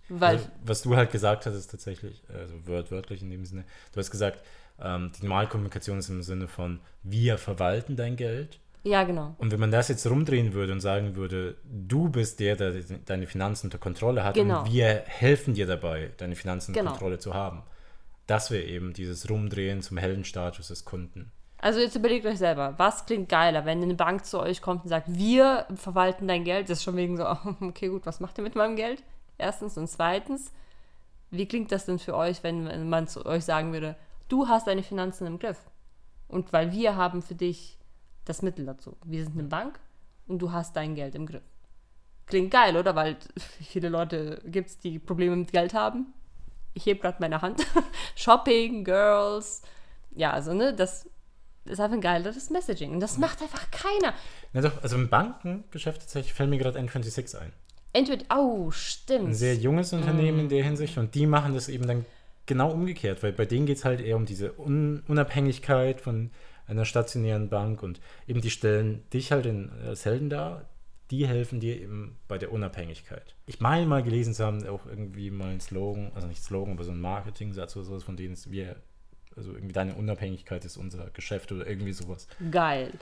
Weil 0.08 0.36
also, 0.36 0.48
was 0.64 0.82
du 0.82 0.94
halt 0.94 1.10
gesagt 1.10 1.46
hast, 1.46 1.54
ist 1.54 1.70
tatsächlich, 1.70 2.22
also 2.28 2.54
wörtlich 2.66 3.22
in 3.22 3.30
dem 3.30 3.44
Sinne, 3.44 3.64
du 3.92 3.98
hast 3.98 4.10
gesagt, 4.10 4.44
ähm, 4.78 5.10
die 5.16 5.22
Normalkommunikation 5.22 5.98
ist 5.98 6.10
im 6.10 6.22
Sinne 6.22 6.46
von, 6.46 6.80
wir 7.02 7.38
verwalten 7.38 7.96
dein 7.96 8.16
Geld 8.16 8.60
ja, 8.84 9.02
genau. 9.04 9.34
Und 9.38 9.50
wenn 9.50 9.60
man 9.60 9.70
das 9.70 9.88
jetzt 9.88 10.06
rumdrehen 10.06 10.52
würde 10.52 10.72
und 10.72 10.80
sagen 10.80 11.16
würde, 11.16 11.56
du 11.64 12.10
bist 12.10 12.38
der, 12.38 12.54
der 12.54 12.72
deine 13.06 13.26
Finanzen 13.26 13.68
unter 13.68 13.78
Kontrolle 13.78 14.24
hat 14.24 14.34
genau. 14.34 14.60
und 14.60 14.72
wir 14.72 15.02
helfen 15.06 15.54
dir 15.54 15.66
dabei, 15.66 16.12
deine 16.18 16.36
Finanzen 16.36 16.72
unter 16.72 16.80
genau. 16.80 16.90
Kontrolle 16.90 17.18
zu 17.18 17.32
haben. 17.32 17.62
Das 18.26 18.50
wäre 18.50 18.64
eben 18.64 18.92
dieses 18.92 19.28
Rumdrehen 19.30 19.80
zum 19.80 19.96
Heldenstatus 19.96 20.68
des 20.68 20.84
Kunden. 20.84 21.32
Also 21.58 21.80
jetzt 21.80 21.96
überlegt 21.96 22.26
euch 22.26 22.36
selber, 22.36 22.74
was 22.76 23.06
klingt 23.06 23.30
geiler, 23.30 23.64
wenn 23.64 23.82
eine 23.82 23.94
Bank 23.94 24.26
zu 24.26 24.38
euch 24.38 24.60
kommt 24.60 24.84
und 24.84 24.90
sagt, 24.90 25.06
wir 25.08 25.66
verwalten 25.76 26.28
dein 26.28 26.44
Geld, 26.44 26.68
das 26.68 26.78
ist 26.78 26.84
schon 26.84 26.96
wegen 26.96 27.16
so, 27.16 27.24
okay, 27.62 27.88
gut, 27.88 28.04
was 28.04 28.20
macht 28.20 28.36
ihr 28.36 28.44
mit 28.44 28.54
meinem 28.54 28.76
Geld? 28.76 29.02
Erstens 29.38 29.78
und 29.78 29.88
zweitens, 29.88 30.52
wie 31.30 31.48
klingt 31.48 31.72
das 31.72 31.86
denn 31.86 31.98
für 31.98 32.14
euch, 32.14 32.42
wenn 32.42 32.88
man 32.90 33.08
zu 33.08 33.24
euch 33.24 33.46
sagen 33.46 33.72
würde, 33.72 33.96
du 34.28 34.46
hast 34.46 34.66
deine 34.66 34.82
Finanzen 34.82 35.26
im 35.26 35.38
Griff 35.38 35.58
und 36.28 36.52
weil 36.52 36.70
wir 36.70 36.96
haben 36.96 37.22
für 37.22 37.34
dich 37.34 37.78
das 38.24 38.42
Mittel 38.42 38.66
dazu. 38.66 38.96
Wir 39.04 39.24
sind 39.24 39.38
eine 39.38 39.48
Bank 39.48 39.78
und 40.26 40.38
du 40.40 40.52
hast 40.52 40.76
dein 40.76 40.94
Geld 40.94 41.14
im 41.14 41.26
Griff. 41.26 41.42
Klingt 42.26 42.50
geil, 42.50 42.76
oder? 42.76 42.94
Weil 42.94 43.16
viele 43.60 43.88
Leute 43.88 44.40
gibt 44.46 44.70
es, 44.70 44.78
die 44.78 44.98
Probleme 44.98 45.36
mit 45.36 45.52
Geld 45.52 45.74
haben. 45.74 46.12
Ich 46.72 46.86
hebe 46.86 47.00
gerade 47.00 47.18
meine 47.20 47.42
Hand. 47.42 47.64
Shopping, 48.16 48.84
Girls. 48.84 49.62
Ja, 50.12 50.32
also, 50.32 50.54
ne, 50.54 50.74
das 50.74 51.08
ist 51.64 51.80
einfach 51.80 51.96
ein 51.96 52.00
geiles 52.00 52.50
Messaging. 52.50 52.92
Und 52.92 53.00
das 53.00 53.18
macht 53.18 53.42
einfach 53.42 53.70
keiner. 53.70 54.14
Na 54.52 54.60
doch, 54.60 54.82
also 54.82 54.96
im 54.96 55.08
Bankengeschäft 55.08 56.00
tatsächlich 56.00 56.34
fällt 56.34 56.50
mir 56.50 56.58
gerade 56.58 56.78
N26 56.78 57.38
ein. 57.38 57.52
Entweder, 57.92 58.24
oh, 58.36 58.70
stimmt. 58.70 59.28
Ein 59.28 59.34
sehr 59.34 59.54
junges 59.54 59.92
Unternehmen 59.92 60.38
mm. 60.38 60.40
in 60.40 60.48
der 60.48 60.64
Hinsicht 60.64 60.98
und 60.98 61.14
die 61.14 61.26
machen 61.26 61.54
das 61.54 61.68
eben 61.68 61.86
dann 61.86 62.04
genau 62.44 62.72
umgekehrt, 62.72 63.22
weil 63.22 63.32
bei 63.32 63.46
denen 63.46 63.66
geht 63.66 63.78
es 63.78 63.84
halt 63.84 64.00
eher 64.00 64.16
um 64.16 64.26
diese 64.26 64.58
Un 64.58 65.02
Unabhängigkeit 65.06 66.00
von 66.00 66.30
einer 66.66 66.84
stationären 66.84 67.48
Bank 67.48 67.82
und 67.82 68.00
eben 68.26 68.40
die 68.40 68.50
stellen 68.50 69.02
dich 69.12 69.32
halt 69.32 69.46
in, 69.46 69.70
als 69.86 70.04
Helden 70.04 70.30
dar, 70.30 70.68
die 71.10 71.26
helfen 71.26 71.60
dir 71.60 71.80
eben 71.80 72.16
bei 72.28 72.38
der 72.38 72.52
Unabhängigkeit. 72.52 73.34
Ich 73.46 73.60
meine 73.60 73.86
mal 73.86 74.02
gelesen 74.02 74.34
zu 74.34 74.44
haben, 74.44 74.66
auch 74.66 74.86
irgendwie 74.86 75.30
mal 75.30 75.50
ein 75.50 75.60
Slogan, 75.60 76.10
also 76.14 76.26
nicht 76.26 76.42
Slogan, 76.42 76.74
aber 76.74 76.84
so 76.84 76.92
ein 76.92 77.00
Marketing-Satz 77.00 77.76
oder 77.76 77.84
sowas, 77.84 78.02
von 78.02 78.16
denen 78.16 78.32
es 78.32 78.50
wir, 78.50 78.76
also 79.36 79.52
irgendwie 79.52 79.74
deine 79.74 79.94
Unabhängigkeit 79.94 80.64
ist 80.64 80.76
unser 80.76 81.10
Geschäft 81.10 81.52
oder 81.52 81.66
irgendwie 81.66 81.92
sowas. 81.92 82.26
Geil. 82.50 82.92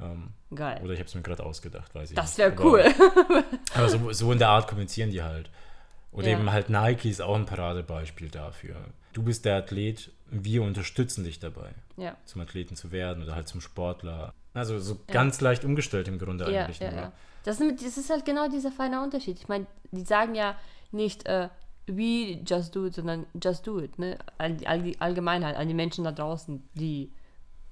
Ähm, 0.00 0.28
Geil. 0.54 0.80
Oder 0.82 0.92
ich 0.92 1.00
habe 1.00 1.08
es 1.08 1.14
mir 1.14 1.22
gerade 1.22 1.44
ausgedacht, 1.44 1.94
weiß 1.94 2.10
ich 2.10 2.16
Das 2.16 2.38
wäre 2.38 2.54
cool. 2.60 2.84
aber 3.74 3.88
so, 3.88 4.12
so 4.12 4.32
in 4.32 4.38
der 4.38 4.48
Art 4.48 4.68
kommunizieren 4.68 5.10
die 5.10 5.22
halt. 5.22 5.50
Oder 6.12 6.28
ja. 6.28 6.38
eben 6.38 6.50
halt 6.50 6.70
Nike 6.70 7.08
ist 7.08 7.22
auch 7.22 7.36
ein 7.36 7.46
Paradebeispiel 7.46 8.28
dafür. 8.28 8.76
Du 9.12 9.22
bist 9.22 9.44
der 9.44 9.56
Athlet, 9.56 10.10
wir 10.30 10.62
unterstützen 10.62 11.24
dich 11.24 11.38
dabei, 11.38 11.70
ja. 11.96 12.16
zum 12.24 12.40
Athleten 12.40 12.76
zu 12.76 12.92
werden 12.92 13.22
oder 13.22 13.34
halt 13.34 13.48
zum 13.48 13.60
Sportler. 13.60 14.32
Also 14.54 14.78
so 14.78 14.94
ja. 14.94 15.14
ganz 15.14 15.40
leicht 15.40 15.64
umgestellt 15.64 16.08
im 16.08 16.18
Grunde 16.18 16.46
eigentlich. 16.46 16.80
Ja, 16.80 16.92
ja. 16.92 17.12
Das, 17.44 17.58
das, 17.58 17.96
ist 17.96 18.10
halt 18.10 18.24
genau 18.24 18.48
dieser 18.48 18.72
feine 18.72 19.02
Unterschied. 19.02 19.38
Ich 19.38 19.48
meine, 19.48 19.66
die 19.92 20.02
sagen 20.02 20.34
ja 20.34 20.56
nicht, 20.90 21.26
äh, 21.26 21.48
we 21.86 22.40
just 22.46 22.74
do 22.74 22.86
it, 22.86 22.94
sondern 22.94 23.26
just 23.42 23.66
do 23.66 23.80
it. 23.80 23.98
Ne? 23.98 24.18
An 24.38 24.58
die, 24.58 24.66
an 24.66 24.84
die 24.84 25.00
Allgemeinheit, 25.00 25.56
an 25.56 25.68
die 25.68 25.74
Menschen 25.74 26.04
da 26.04 26.12
draußen, 26.12 26.68
die 26.74 27.12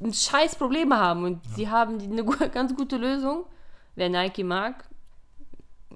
ein 0.00 0.14
scheiß 0.14 0.56
Probleme 0.56 0.96
haben 0.96 1.24
und 1.24 1.44
sie 1.54 1.68
haben 1.68 2.00
eine 2.00 2.24
ganz 2.52 2.74
gute 2.74 2.96
Lösung. 2.96 3.44
Wer 3.96 4.08
Nike 4.08 4.44
mag, 4.44 4.84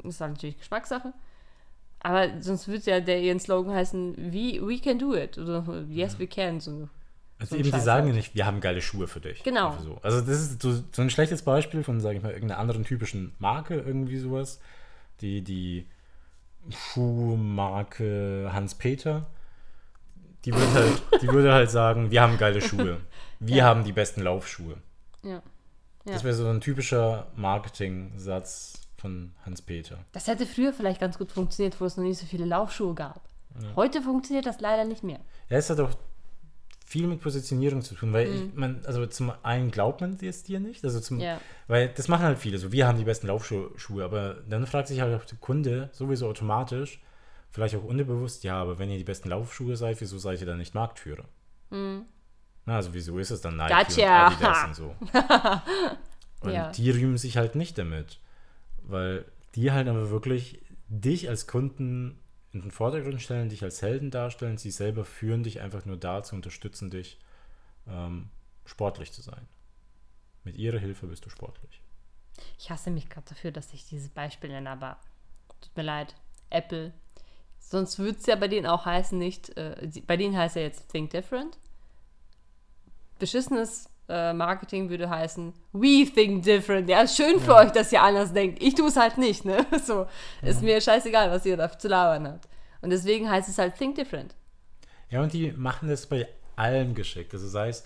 ist 0.03 0.21
halt 0.21 0.33
natürlich 0.33 0.59
Geschmackssache 0.59 1.13
aber 2.03 2.41
sonst 2.41 2.67
würde 2.69 2.91
ja 2.91 3.01
der 3.01 3.21
ihren 3.21 3.39
Slogan 3.39 3.75
heißen, 3.75 4.17
we, 4.17 4.61
we 4.61 4.81
can 4.81 4.99
do 4.99 5.15
it. 5.15 5.39
Oder 5.39 5.85
yes, 5.89 6.19
we 6.19 6.27
can. 6.27 6.59
So, 6.59 6.89
also 7.39 7.55
so 7.55 7.57
eben, 7.57 7.71
die 7.71 7.81
sagen 7.81 8.09
ja 8.09 8.13
nicht, 8.13 8.35
wir 8.35 8.45
haben 8.45 8.61
geile 8.61 8.81
Schuhe 8.81 9.07
für 9.07 9.21
dich. 9.21 9.43
Genau. 9.45 9.77
So. 9.79 9.99
Also 10.03 10.21
das 10.21 10.41
ist 10.41 10.63
so, 10.63 10.73
so 10.73 11.03
ein 11.03 11.11
schlechtes 11.11 11.43
Beispiel 11.43 11.85
von, 11.85 12.01
sage 12.01 12.17
ich 12.17 12.23
mal, 12.23 12.33
irgendeiner 12.33 12.61
anderen 12.61 12.85
typischen 12.85 13.35
Marke, 13.39 13.75
irgendwie 13.77 14.19
sowas. 14.19 14.61
Die, 15.21 15.43
die 15.43 15.87
Schuhmarke 16.71 18.51
Hans-Peter, 18.53 19.27
die 20.45 20.53
würde 20.53 20.73
halt, 20.75 21.03
die 21.23 21.29
würde 21.29 21.53
halt 21.53 21.71
sagen, 21.71 22.11
wir 22.11 22.21
haben 22.21 22.37
geile 22.39 22.61
Schuhe. 22.61 22.99
Wir 23.45 23.57
ja. 23.57 23.65
haben 23.65 23.83
die 23.83 23.91
besten 23.91 24.23
Laufschuhe. 24.23 24.77
Ja. 25.25 25.31
ja. 25.31 25.43
Das 26.05 26.23
wäre 26.23 26.33
so 26.33 26.47
ein 26.47 26.61
typischer 26.61 27.27
Marketing-Satz 27.35 28.82
von 29.03 29.33
Hans-Peter. 29.45 29.99
Das 30.13 30.29
hätte 30.29 30.47
früher 30.47 30.73
vielleicht 30.73 31.01
ganz 31.01 31.19
gut 31.19 31.33
funktioniert, 31.33 31.79
wo 31.81 31.85
es 31.85 31.97
noch 31.97 32.05
nicht 32.05 32.19
so 32.19 32.25
viele 32.25 32.47
Laufschuhe 32.47 32.95
gab. 32.95 33.29
Ja. 33.61 33.77
Heute 33.77 34.01
funktioniert 34.01 34.47
das 34.47 34.61
leider 34.61 34.85
nicht 34.85 35.03
mehr. 35.03 35.19
Ja, 35.51 35.59
es 35.59 35.69
hat 35.69 35.81
auch 35.81 35.91
viel 36.87 37.07
mit 37.07 37.21
Positionierung 37.21 37.83
zu 37.83 37.95
tun, 37.95 38.13
weil 38.13 38.29
mhm. 38.29 38.35
ich, 38.35 38.55
man, 38.55 38.83
also 38.87 39.05
zum 39.07 39.33
einen 39.43 39.71
glaubt 39.71 40.01
man 40.01 40.17
es 40.23 40.45
dir 40.45 40.61
nicht, 40.61 40.85
also 40.85 41.01
zum, 41.01 41.21
ja. 41.21 41.41
weil 41.67 41.89
das 41.89 42.09
machen 42.09 42.25
halt 42.25 42.39
viele, 42.39 42.59
so 42.59 42.71
wir 42.71 42.87
haben 42.87 42.99
die 42.99 43.05
besten 43.05 43.27
Laufschuhe, 43.27 44.05
aber 44.05 44.35
dann 44.49 44.67
fragt 44.67 44.89
sich 44.89 45.01
halt 45.01 45.19
auch 45.21 45.25
der 45.25 45.39
Kunde 45.39 45.91
sowieso 45.93 46.29
automatisch, 46.29 47.01
vielleicht 47.51 47.75
auch 47.77 47.85
unterbewusst, 47.85 48.45
ja, 48.45 48.61
aber 48.61 48.79
wenn 48.79 48.91
ihr 48.91 48.99
die 48.99 49.05
besten 49.05 49.31
Laufschuhe 49.31 49.77
seid, 49.77 50.01
wieso 50.01 50.19
seid 50.19 50.41
ihr 50.41 50.47
dann 50.47 50.59
nicht 50.59 50.75
Marktführer? 50.75 51.25
Mhm. 51.71 52.05
Na, 52.67 52.77
also 52.77 52.95
wieso 52.95 53.19
ist 53.19 53.31
es 53.31 53.41
dann 53.41 53.57
Nike 53.57 53.75
gotcha. 53.75 54.27
und 54.27 54.35
Adidas 54.35 54.65
und 54.67 54.75
so? 54.77 54.95
und 56.43 56.53
ja. 56.53 56.71
die 56.71 56.91
rühmen 56.91 57.17
sich 57.17 57.37
halt 57.39 57.55
nicht 57.55 57.79
damit 57.79 58.21
weil 58.93 59.25
die 59.55 59.73
halt 59.73 59.89
aber 59.89 60.11
wirklich 60.11 60.63
dich 60.89 61.29
als 61.29 61.47
Kunden 61.47 62.21
in 62.53 62.61
den 62.61 62.71
Vordergrund 62.71 63.21
stellen, 63.21 63.49
dich 63.49 63.63
als 63.65 63.83
Helden 63.83 64.11
darstellen, 64.11 64.59
sie 64.59 64.71
selber 64.71 65.05
führen 65.05 65.43
dich 65.43 65.61
einfach 65.61 65.85
nur 65.85 65.97
dazu, 65.97 66.35
unterstützen 66.35 66.91
dich, 66.91 67.19
ähm, 67.89 68.29
sportlich 68.65 69.13
zu 69.13 69.23
sein. 69.23 69.49
Mit 70.45 70.57
ihrer 70.57 70.79
Hilfe 70.79 71.07
bist 71.07 71.25
du 71.25 71.31
sportlich. 71.31 71.83
Ich 72.59 72.71
hasse 72.71 72.91
mich 72.91 73.09
gerade 73.09 73.29
dafür, 73.29 73.53
dass 73.53 73.73
ich 73.73 73.87
dieses 73.87 74.09
Beispiel 74.09 74.51
nenne, 74.51 74.71
aber 74.71 74.99
tut 75.61 75.77
mir 75.77 75.83
leid. 75.83 76.15
Apple, 76.51 76.93
Sonst 77.73 77.99
würde 77.99 78.19
es 78.19 78.27
ja 78.27 78.37
bei 78.37 78.49
denen 78.49 78.67
auch 78.67 78.85
heißen, 78.85 79.17
nicht, 79.19 79.57
äh, 79.57 79.91
bei 80.07 80.19
denen 80.19 80.37
heißt 80.37 80.57
ja 80.57 80.63
jetzt 80.63 80.91
Think 80.91 81.11
Different. 81.11 81.57
Beschissenes 83.19 83.89
äh, 84.09 84.33
Marketing 84.33 84.91
würde 84.91 85.09
heißen, 85.09 85.53
we 85.73 86.05
think 86.05 86.43
different. 86.43 86.89
Ja, 86.89 87.07
schön 87.07 87.41
für 87.41 87.53
ja. 87.53 87.59
euch, 87.61 87.73
dass 87.73 87.93
ihr 87.93 88.03
anders 88.03 88.33
denkt. 88.33 88.63
Ich 88.63 88.75
tue 88.75 88.89
es 88.89 88.97
halt 88.97 89.19
nicht, 89.19 89.45
ne? 89.45 89.67
So, 89.85 90.07
ja. 90.43 90.49
ist 90.49 90.63
mir 90.63 90.81
scheißegal, 90.81 91.31
was 91.31 91.47
ihr 91.47 91.57
da 91.57 91.71
zu 91.77 91.89
labern 91.89 92.27
habt. 92.27 92.49
Und 92.81 92.91
deswegen 92.91 93.31
heißt 93.31 93.49
es 93.49 93.59
halt 93.59 93.77
think 93.77 93.95
different. 93.95 94.35
Ja, 95.09 95.23
und 95.23 95.33
die 95.33 95.53
machen 95.53 95.89
das 95.89 96.07
bei 96.07 96.27
allem 96.57 96.95
geschickt. 96.95 97.33
Also 97.33 97.49
sei 97.49 97.69
es 97.69 97.85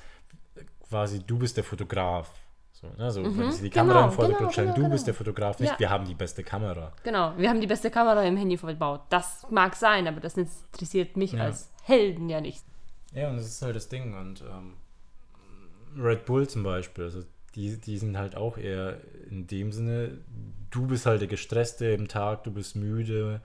quasi, 0.88 1.20
du 1.20 1.38
bist 1.38 1.56
der 1.56 1.64
Fotograf. 1.64 2.30
So, 2.72 2.88
ne? 2.98 3.10
so 3.10 3.20
mhm. 3.22 3.38
wenn 3.38 3.52
sie 3.52 3.62
die 3.62 3.70
Kamera 3.70 4.00
genau, 4.00 4.08
im 4.08 4.12
Vordergrund 4.12 4.38
genau, 4.38 4.52
stellen, 4.52 4.66
genau, 4.66 4.76
du 4.76 4.82
genau. 4.82 4.92
bist 4.92 5.06
der 5.06 5.14
Fotograf, 5.14 5.58
nicht 5.58 5.72
ja. 5.72 5.78
wir 5.78 5.90
haben 5.90 6.04
die 6.04 6.14
beste 6.14 6.44
Kamera. 6.44 6.92
Genau, 7.04 7.32
wir 7.36 7.48
haben 7.48 7.60
die 7.60 7.66
beste 7.66 7.90
Kamera 7.90 8.22
im 8.22 8.36
Handy 8.36 8.58
verbaut. 8.58 9.00
Das 9.08 9.46
mag 9.50 9.74
sein, 9.74 10.06
aber 10.06 10.20
das 10.20 10.36
interessiert 10.36 11.16
mich 11.16 11.32
ja. 11.32 11.44
als 11.44 11.70
Helden 11.82 12.28
ja 12.28 12.40
nicht. 12.40 12.64
Ja, 13.12 13.30
und 13.30 13.36
das 13.36 13.46
ist 13.46 13.62
halt 13.62 13.76
das 13.76 13.88
Ding. 13.88 14.14
Und 14.14 14.42
ähm, 14.42 14.74
Red 15.96 16.26
Bull 16.26 16.48
zum 16.48 16.62
Beispiel, 16.62 17.04
also 17.04 17.24
die, 17.54 17.78
die 17.78 17.98
sind 17.98 18.18
halt 18.18 18.36
auch 18.36 18.58
eher 18.58 19.00
in 19.30 19.46
dem 19.46 19.72
Sinne, 19.72 20.18
du 20.70 20.86
bist 20.86 21.06
halt 21.06 21.20
der 21.20 21.28
Gestresste 21.28 21.86
im 21.86 22.06
Tag, 22.06 22.44
du 22.44 22.50
bist 22.52 22.76
müde 22.76 23.40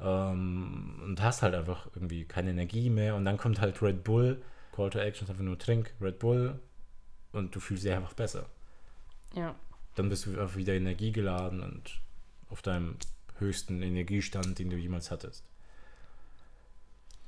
ähm, 0.00 1.00
und 1.04 1.22
hast 1.22 1.42
halt 1.42 1.54
einfach 1.54 1.86
irgendwie 1.94 2.24
keine 2.24 2.50
Energie 2.50 2.90
mehr. 2.90 3.14
Und 3.14 3.24
dann 3.24 3.36
kommt 3.36 3.60
halt 3.60 3.80
Red 3.80 4.02
Bull, 4.02 4.42
Call 4.72 4.90
to 4.90 4.98
Action 4.98 5.24
ist 5.24 5.30
einfach 5.30 5.44
nur 5.44 5.58
trink 5.58 5.94
Red 6.00 6.18
Bull 6.18 6.58
und 7.32 7.54
du 7.54 7.60
fühlst 7.60 7.84
dich 7.84 7.92
einfach 7.92 8.14
besser. 8.14 8.46
Ja. 9.34 9.54
Dann 9.94 10.08
bist 10.08 10.26
du 10.26 10.30
einfach 10.40 10.56
wieder 10.56 10.74
energiegeladen 10.74 11.60
und 11.60 12.00
auf 12.50 12.60
deinem 12.62 12.96
höchsten 13.38 13.82
Energiestand, 13.82 14.58
den 14.58 14.70
du 14.70 14.76
jemals 14.76 15.10
hattest. 15.10 15.44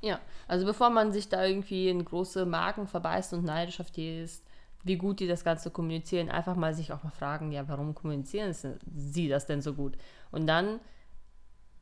Ja, 0.01 0.19
also 0.47 0.65
bevor 0.65 0.89
man 0.89 1.11
sich 1.11 1.29
da 1.29 1.45
irgendwie 1.45 1.89
in 1.89 2.03
große 2.03 2.45
Marken 2.45 2.87
verbeißt 2.87 3.33
und 3.33 3.45
neidisch 3.45 3.79
auf 3.79 3.91
die 3.91 4.19
ist, 4.19 4.43
wie 4.87 4.97
gut 4.97 5.19
die 5.19 5.27
das 5.27 5.43
Ganze 5.43 5.71
kommunizieren, 5.71 6.29
einfach 6.29 6.55
mal 6.55 6.73
sich 6.73 6.91
auch 6.91 7.03
mal 7.03 7.11
fragen, 7.11 7.51
ja, 7.51 7.67
warum 7.67 7.93
kommunizieren 7.95 8.53
sie 8.53 9.27
das 9.27 9.45
denn 9.45 9.61
so 9.61 9.73
gut? 9.73 9.97
Und 10.31 10.47
dann 10.47 10.79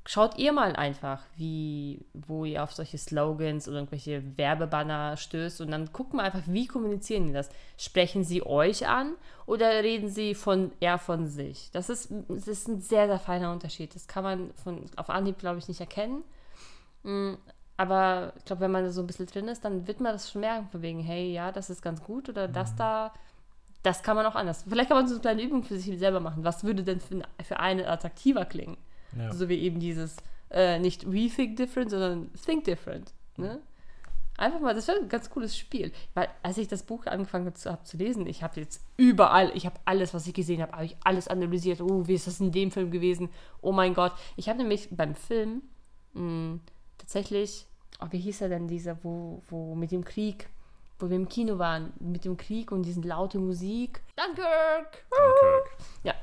schaut 0.05 0.37
ihr 0.37 0.53
mal 0.53 0.75
einfach, 0.75 1.23
wie, 1.35 2.05
wo 2.13 2.45
ihr 2.45 2.63
auf 2.63 2.73
solche 2.73 2.97
Slogans 2.97 3.67
oder 3.67 3.77
irgendwelche 3.77 4.37
Werbebanner 4.37 5.17
stößt 5.17 5.61
und 5.61 5.71
dann 5.71 5.91
guckt 5.91 6.13
mal 6.13 6.23
einfach, 6.23 6.43
wie 6.45 6.67
kommunizieren 6.67 7.27
die 7.27 7.33
das? 7.33 7.49
Sprechen 7.77 8.23
sie 8.23 8.45
euch 8.45 8.87
an 8.87 9.15
oder 9.47 9.83
reden 9.83 10.09
sie 10.09 10.35
von 10.35 10.71
eher 10.79 10.99
von 10.99 11.27
sich? 11.27 11.69
Das 11.71 11.89
ist, 11.89 12.11
das 12.27 12.47
ist 12.47 12.67
ein 12.67 12.81
sehr, 12.81 13.07
sehr 13.07 13.19
feiner 13.19 13.51
Unterschied. 13.51 13.95
Das 13.95 14.07
kann 14.07 14.23
man 14.23 14.53
von, 14.63 14.85
auf 14.95 15.09
Anhieb, 15.09 15.39
glaube 15.39 15.57
ich, 15.57 15.67
nicht 15.67 15.79
erkennen. 15.79 16.23
Aber 17.77 18.33
ich 18.37 18.45
glaube, 18.45 18.61
wenn 18.61 18.71
man 18.71 18.89
so 18.91 19.01
ein 19.01 19.07
bisschen 19.07 19.25
drin 19.25 19.47
ist, 19.47 19.65
dann 19.65 19.87
wird 19.87 19.99
man 19.99 20.13
das 20.13 20.31
schon 20.31 20.41
merken, 20.41 20.67
von 20.69 20.81
wegen, 20.81 20.99
hey, 20.99 21.33
ja, 21.33 21.51
das 21.51 21.69
ist 21.69 21.81
ganz 21.81 22.01
gut 22.01 22.29
oder 22.29 22.47
das 22.47 22.71
mhm. 22.73 22.77
da, 22.77 23.13
das 23.83 24.01
kann 24.01 24.15
man 24.15 24.25
auch 24.25 24.35
anders. 24.35 24.63
Vielleicht 24.67 24.89
kann 24.89 24.97
man 24.97 25.07
so 25.07 25.15
eine 25.15 25.21
kleine 25.21 25.43
Übung 25.43 25.63
für 25.63 25.77
sich 25.77 25.99
selber 25.99 26.19
machen. 26.19 26.43
Was 26.43 26.63
würde 26.63 26.83
denn 26.83 27.01
für, 27.01 27.21
für 27.43 27.59
eine 27.59 27.87
attraktiver 27.87 28.45
klingen? 28.45 28.77
Ja. 29.17 29.33
So 29.33 29.49
wie 29.49 29.59
eben 29.59 29.79
dieses, 29.79 30.15
äh, 30.51 30.79
nicht 30.79 31.11
we 31.11 31.29
think 31.29 31.57
different, 31.57 31.91
sondern 31.91 32.31
think 32.45 32.63
different. 32.63 33.13
Ne? 33.35 33.59
Einfach 34.37 34.59
mal, 34.59 34.73
das 34.73 34.87
wäre 34.87 34.99
ein 34.99 35.09
ganz 35.09 35.29
cooles 35.29 35.57
Spiel. 35.57 35.91
Weil 36.13 36.29
als 36.43 36.57
ich 36.57 36.67
das 36.67 36.83
Buch 36.83 37.05
angefangen 37.05 37.45
habe 37.45 37.55
zu, 37.55 37.77
zu 37.83 37.97
lesen, 37.97 38.25
ich 38.25 38.41
habe 38.41 38.59
jetzt 38.59 38.81
überall, 38.95 39.51
ich 39.53 39.65
habe 39.65 39.79
alles, 39.83 40.13
was 40.13 40.27
ich 40.27 40.33
gesehen 40.33 40.61
habe, 40.61 40.73
habe 40.73 40.85
ich 40.85 40.97
alles 41.03 41.27
analysiert. 41.27 41.81
Oh, 41.81 42.07
wie 42.07 42.15
ist 42.15 42.27
das 42.27 42.39
in 42.39 42.51
dem 42.51 42.71
Film 42.71 42.91
gewesen? 42.91 43.29
Oh 43.61 43.71
mein 43.71 43.93
Gott. 43.93 44.13
Ich 44.37 44.47
habe 44.47 44.59
nämlich 44.59 44.89
beim 44.91 45.15
Film 45.15 45.61
mh, 46.13 46.21
hm, 46.21 46.61
tatsächlich, 47.05 47.67
oh, 48.01 48.07
wie 48.09 48.17
hieß 48.17 48.41
er 48.41 48.49
denn 48.49 48.67
dieser, 48.67 49.03
wo, 49.03 49.43
wo 49.49 49.75
mit 49.75 49.91
dem 49.91 50.03
Krieg, 50.03 50.49
wo 50.97 51.07
wir 51.09 51.15
im 51.15 51.29
Kino 51.29 51.59
waren, 51.59 51.93
mit 51.99 52.25
dem 52.25 52.35
Krieg 52.35 52.71
und 52.71 52.83
diesen 52.83 53.03
laute 53.03 53.37
Musik. 53.37 54.01
Dunkirk! 54.15 55.05
Dunkirk. 55.11 55.77
Ja. 56.03 56.15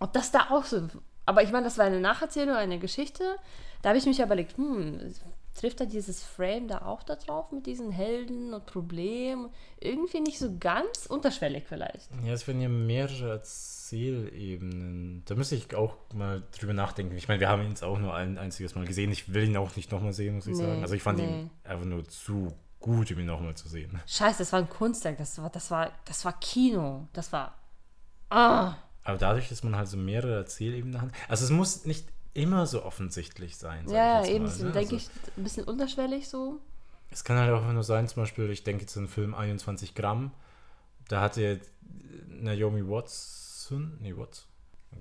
Ob 0.00 0.12
das 0.12 0.32
da 0.32 0.50
auch 0.50 0.64
so 0.64 0.88
aber 1.26 1.44
ich 1.44 1.52
meine, 1.52 1.62
das 1.62 1.78
war 1.78 1.84
eine 1.84 2.00
Nacherzählung, 2.00 2.56
eine 2.56 2.80
Geschichte. 2.80 3.36
Da 3.82 3.90
habe 3.90 3.98
ich 3.98 4.04
mich 4.04 4.18
überlegt, 4.18 4.56
hm, 4.56 5.14
trifft 5.54 5.80
da 5.80 5.84
dieses 5.84 6.22
Frame 6.22 6.68
da 6.68 6.82
auch 6.82 7.02
da 7.02 7.16
drauf 7.16 7.50
mit 7.52 7.66
diesen 7.66 7.90
Helden 7.90 8.54
und 8.54 8.66
Problemen? 8.66 9.50
Irgendwie 9.80 10.20
nicht 10.20 10.38
so 10.38 10.56
ganz 10.58 11.06
unterschwellig 11.06 11.64
vielleicht. 11.66 12.08
Ja, 12.24 12.32
es 12.32 12.46
werden 12.46 12.60
ja 12.60 12.68
mehrere 12.68 13.30
Erzählebenen. 13.30 15.22
Da 15.26 15.34
müsste 15.34 15.56
ich 15.56 15.74
auch 15.74 15.96
mal 16.14 16.42
drüber 16.58 16.72
nachdenken. 16.72 17.16
Ich 17.16 17.28
meine, 17.28 17.40
wir 17.40 17.48
haben 17.48 17.62
ihn 17.62 17.70
jetzt 17.70 17.82
auch 17.84 17.98
nur 17.98 18.14
ein 18.14 18.38
einziges 18.38 18.74
Mal 18.74 18.86
gesehen. 18.86 19.10
Ich 19.12 19.32
will 19.32 19.48
ihn 19.48 19.56
auch 19.56 19.76
nicht 19.76 19.90
nochmal 19.92 20.12
sehen, 20.12 20.36
muss 20.36 20.46
ich 20.46 20.56
nee, 20.56 20.62
sagen. 20.62 20.82
Also 20.82 20.94
ich 20.94 21.02
fand 21.02 21.18
nee. 21.18 21.26
ihn 21.26 21.50
einfach 21.64 21.86
nur 21.86 22.04
zu 22.04 22.52
gut, 22.78 23.10
um 23.12 23.18
ihn 23.18 23.26
nochmal 23.26 23.54
zu 23.54 23.68
sehen. 23.68 24.00
Scheiße, 24.06 24.38
das 24.38 24.52
war 24.52 24.60
ein 24.60 24.68
Kunstwerk. 24.68 25.18
Das 25.18 25.40
war, 25.40 25.50
das 25.50 25.70
war, 25.70 25.92
das 26.04 26.24
war 26.24 26.38
Kino. 26.40 27.08
Das 27.12 27.32
war. 27.32 27.54
Ah! 28.30 28.74
Aber 29.02 29.18
dadurch, 29.18 29.48
dass 29.48 29.62
man 29.62 29.76
halt 29.76 29.88
so 29.88 29.96
mehrere 29.96 30.36
Erzählebenen 30.36 31.00
hat. 31.00 31.10
Also 31.28 31.44
es 31.44 31.50
muss 31.50 31.84
nicht 31.84 32.06
immer 32.34 32.66
so 32.66 32.84
offensichtlich 32.84 33.56
sein. 33.56 33.88
Ja, 33.88 34.24
eben, 34.24 34.44
mal, 34.44 34.56
ne? 34.56 34.72
denke 34.72 34.78
also, 34.78 34.96
ich, 34.96 35.08
ein 35.36 35.42
bisschen 35.42 35.64
unterschwellig 35.64 36.28
so. 36.28 36.60
Es 37.10 37.24
kann 37.24 37.36
halt 37.36 37.50
auch 37.50 37.72
nur 37.72 37.82
sein, 37.82 38.06
zum 38.06 38.22
Beispiel, 38.22 38.50
ich 38.50 38.62
denke 38.62 38.82
jetzt 38.82 38.96
an 38.96 39.04
den 39.04 39.08
Film 39.08 39.34
21 39.34 39.94
Gramm. 39.94 40.30
Da 41.08 41.20
hatte 41.20 41.60
Naomi 42.28 42.86
Watson, 42.88 43.98
nee, 44.00 44.16
Watts. 44.16 44.46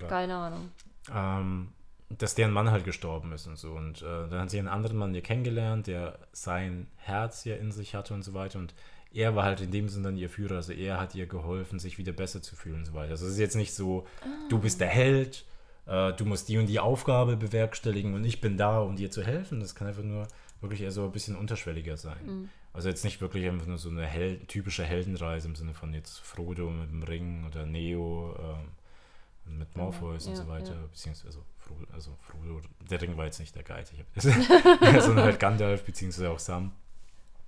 Keine 0.07 0.35
Ahnung. 0.35 0.71
Ähm, 1.13 1.69
dass 2.09 2.35
deren 2.35 2.51
Mann 2.51 2.71
halt 2.71 2.85
gestorben 2.85 3.31
ist 3.31 3.47
und 3.47 3.57
so. 3.57 3.73
Und 3.73 4.01
äh, 4.01 4.27
dann 4.29 4.41
hat 4.41 4.49
sie 4.49 4.59
einen 4.59 4.67
anderen 4.67 4.97
Mann 4.97 5.13
hier 5.13 5.21
kennengelernt, 5.21 5.87
der 5.87 6.17
sein 6.31 6.87
Herz 6.97 7.45
ja 7.45 7.55
in 7.55 7.71
sich 7.71 7.93
hatte 7.93 8.13
und 8.13 8.23
so 8.23 8.33
weiter. 8.33 8.57
Und 8.57 8.73
er 9.13 9.35
war 9.35 9.43
halt 9.43 9.61
in 9.61 9.71
dem 9.71 9.89
Sinne 9.89 10.05
dann 10.05 10.17
ihr 10.17 10.29
Führer, 10.29 10.57
also 10.57 10.73
er 10.73 10.99
hat 10.99 11.15
ihr 11.15 11.27
geholfen, 11.27 11.79
sich 11.79 11.97
wieder 11.97 12.11
besser 12.11 12.41
zu 12.41 12.55
fühlen 12.55 12.79
und 12.79 12.85
so 12.85 12.93
weiter. 12.93 13.11
Also 13.11 13.25
es 13.25 13.33
ist 13.33 13.39
jetzt 13.39 13.55
nicht 13.55 13.73
so, 13.73 14.05
ah. 14.21 14.27
du 14.49 14.59
bist 14.59 14.81
der 14.81 14.87
Held, 14.87 15.45
äh, 15.89 16.13
du 16.13 16.25
musst 16.25 16.47
die 16.49 16.57
und 16.57 16.67
die 16.67 16.79
Aufgabe 16.79 17.35
bewerkstelligen 17.35 18.13
und 18.13 18.23
ich 18.23 18.41
bin 18.41 18.57
da, 18.57 18.79
um 18.79 18.95
dir 18.95 19.11
zu 19.11 19.23
helfen. 19.23 19.59
Das 19.59 19.75
kann 19.75 19.87
einfach 19.87 20.03
nur 20.03 20.27
wirklich 20.61 20.81
eher 20.81 20.91
so 20.91 21.03
ein 21.03 21.11
bisschen 21.11 21.35
unterschwelliger 21.35 21.97
sein. 21.97 22.25
Mhm. 22.25 22.49
Also 22.73 22.89
jetzt 22.89 23.03
nicht 23.03 23.19
wirklich 23.21 23.47
einfach 23.47 23.65
nur 23.65 23.77
so 23.77 23.89
eine 23.89 24.05
Hel 24.05 24.39
typische 24.45 24.83
Heldenreise 24.83 25.47
im 25.47 25.55
Sinne 25.55 25.73
von 25.73 25.93
jetzt 25.93 26.19
Frodo 26.19 26.69
mit 26.69 26.91
dem 26.91 27.03
Ring 27.03 27.45
oder 27.45 27.65
Neo 27.65 28.35
äh, 28.37 29.49
mit 29.49 29.75
Morpheus 29.75 30.25
ja, 30.25 30.31
und 30.31 30.37
so 30.37 30.47
weiter, 30.47 30.75
ja. 30.75 30.87
beziehungsweise 30.91 31.27
also 31.27 31.45
Frodo, 31.57 31.85
also 31.91 32.15
Frodo, 32.21 32.61
der 32.89 33.01
Ring 33.01 33.17
war 33.17 33.25
jetzt 33.25 33.39
nicht 33.39 33.55
der 33.55 33.63
Guide, 33.63 33.87
sondern 35.01 35.25
halt 35.25 35.39
Gandalf 35.39 35.83
beziehungsweise 35.83 36.29
auch 36.29 36.39
Sam. 36.39 36.71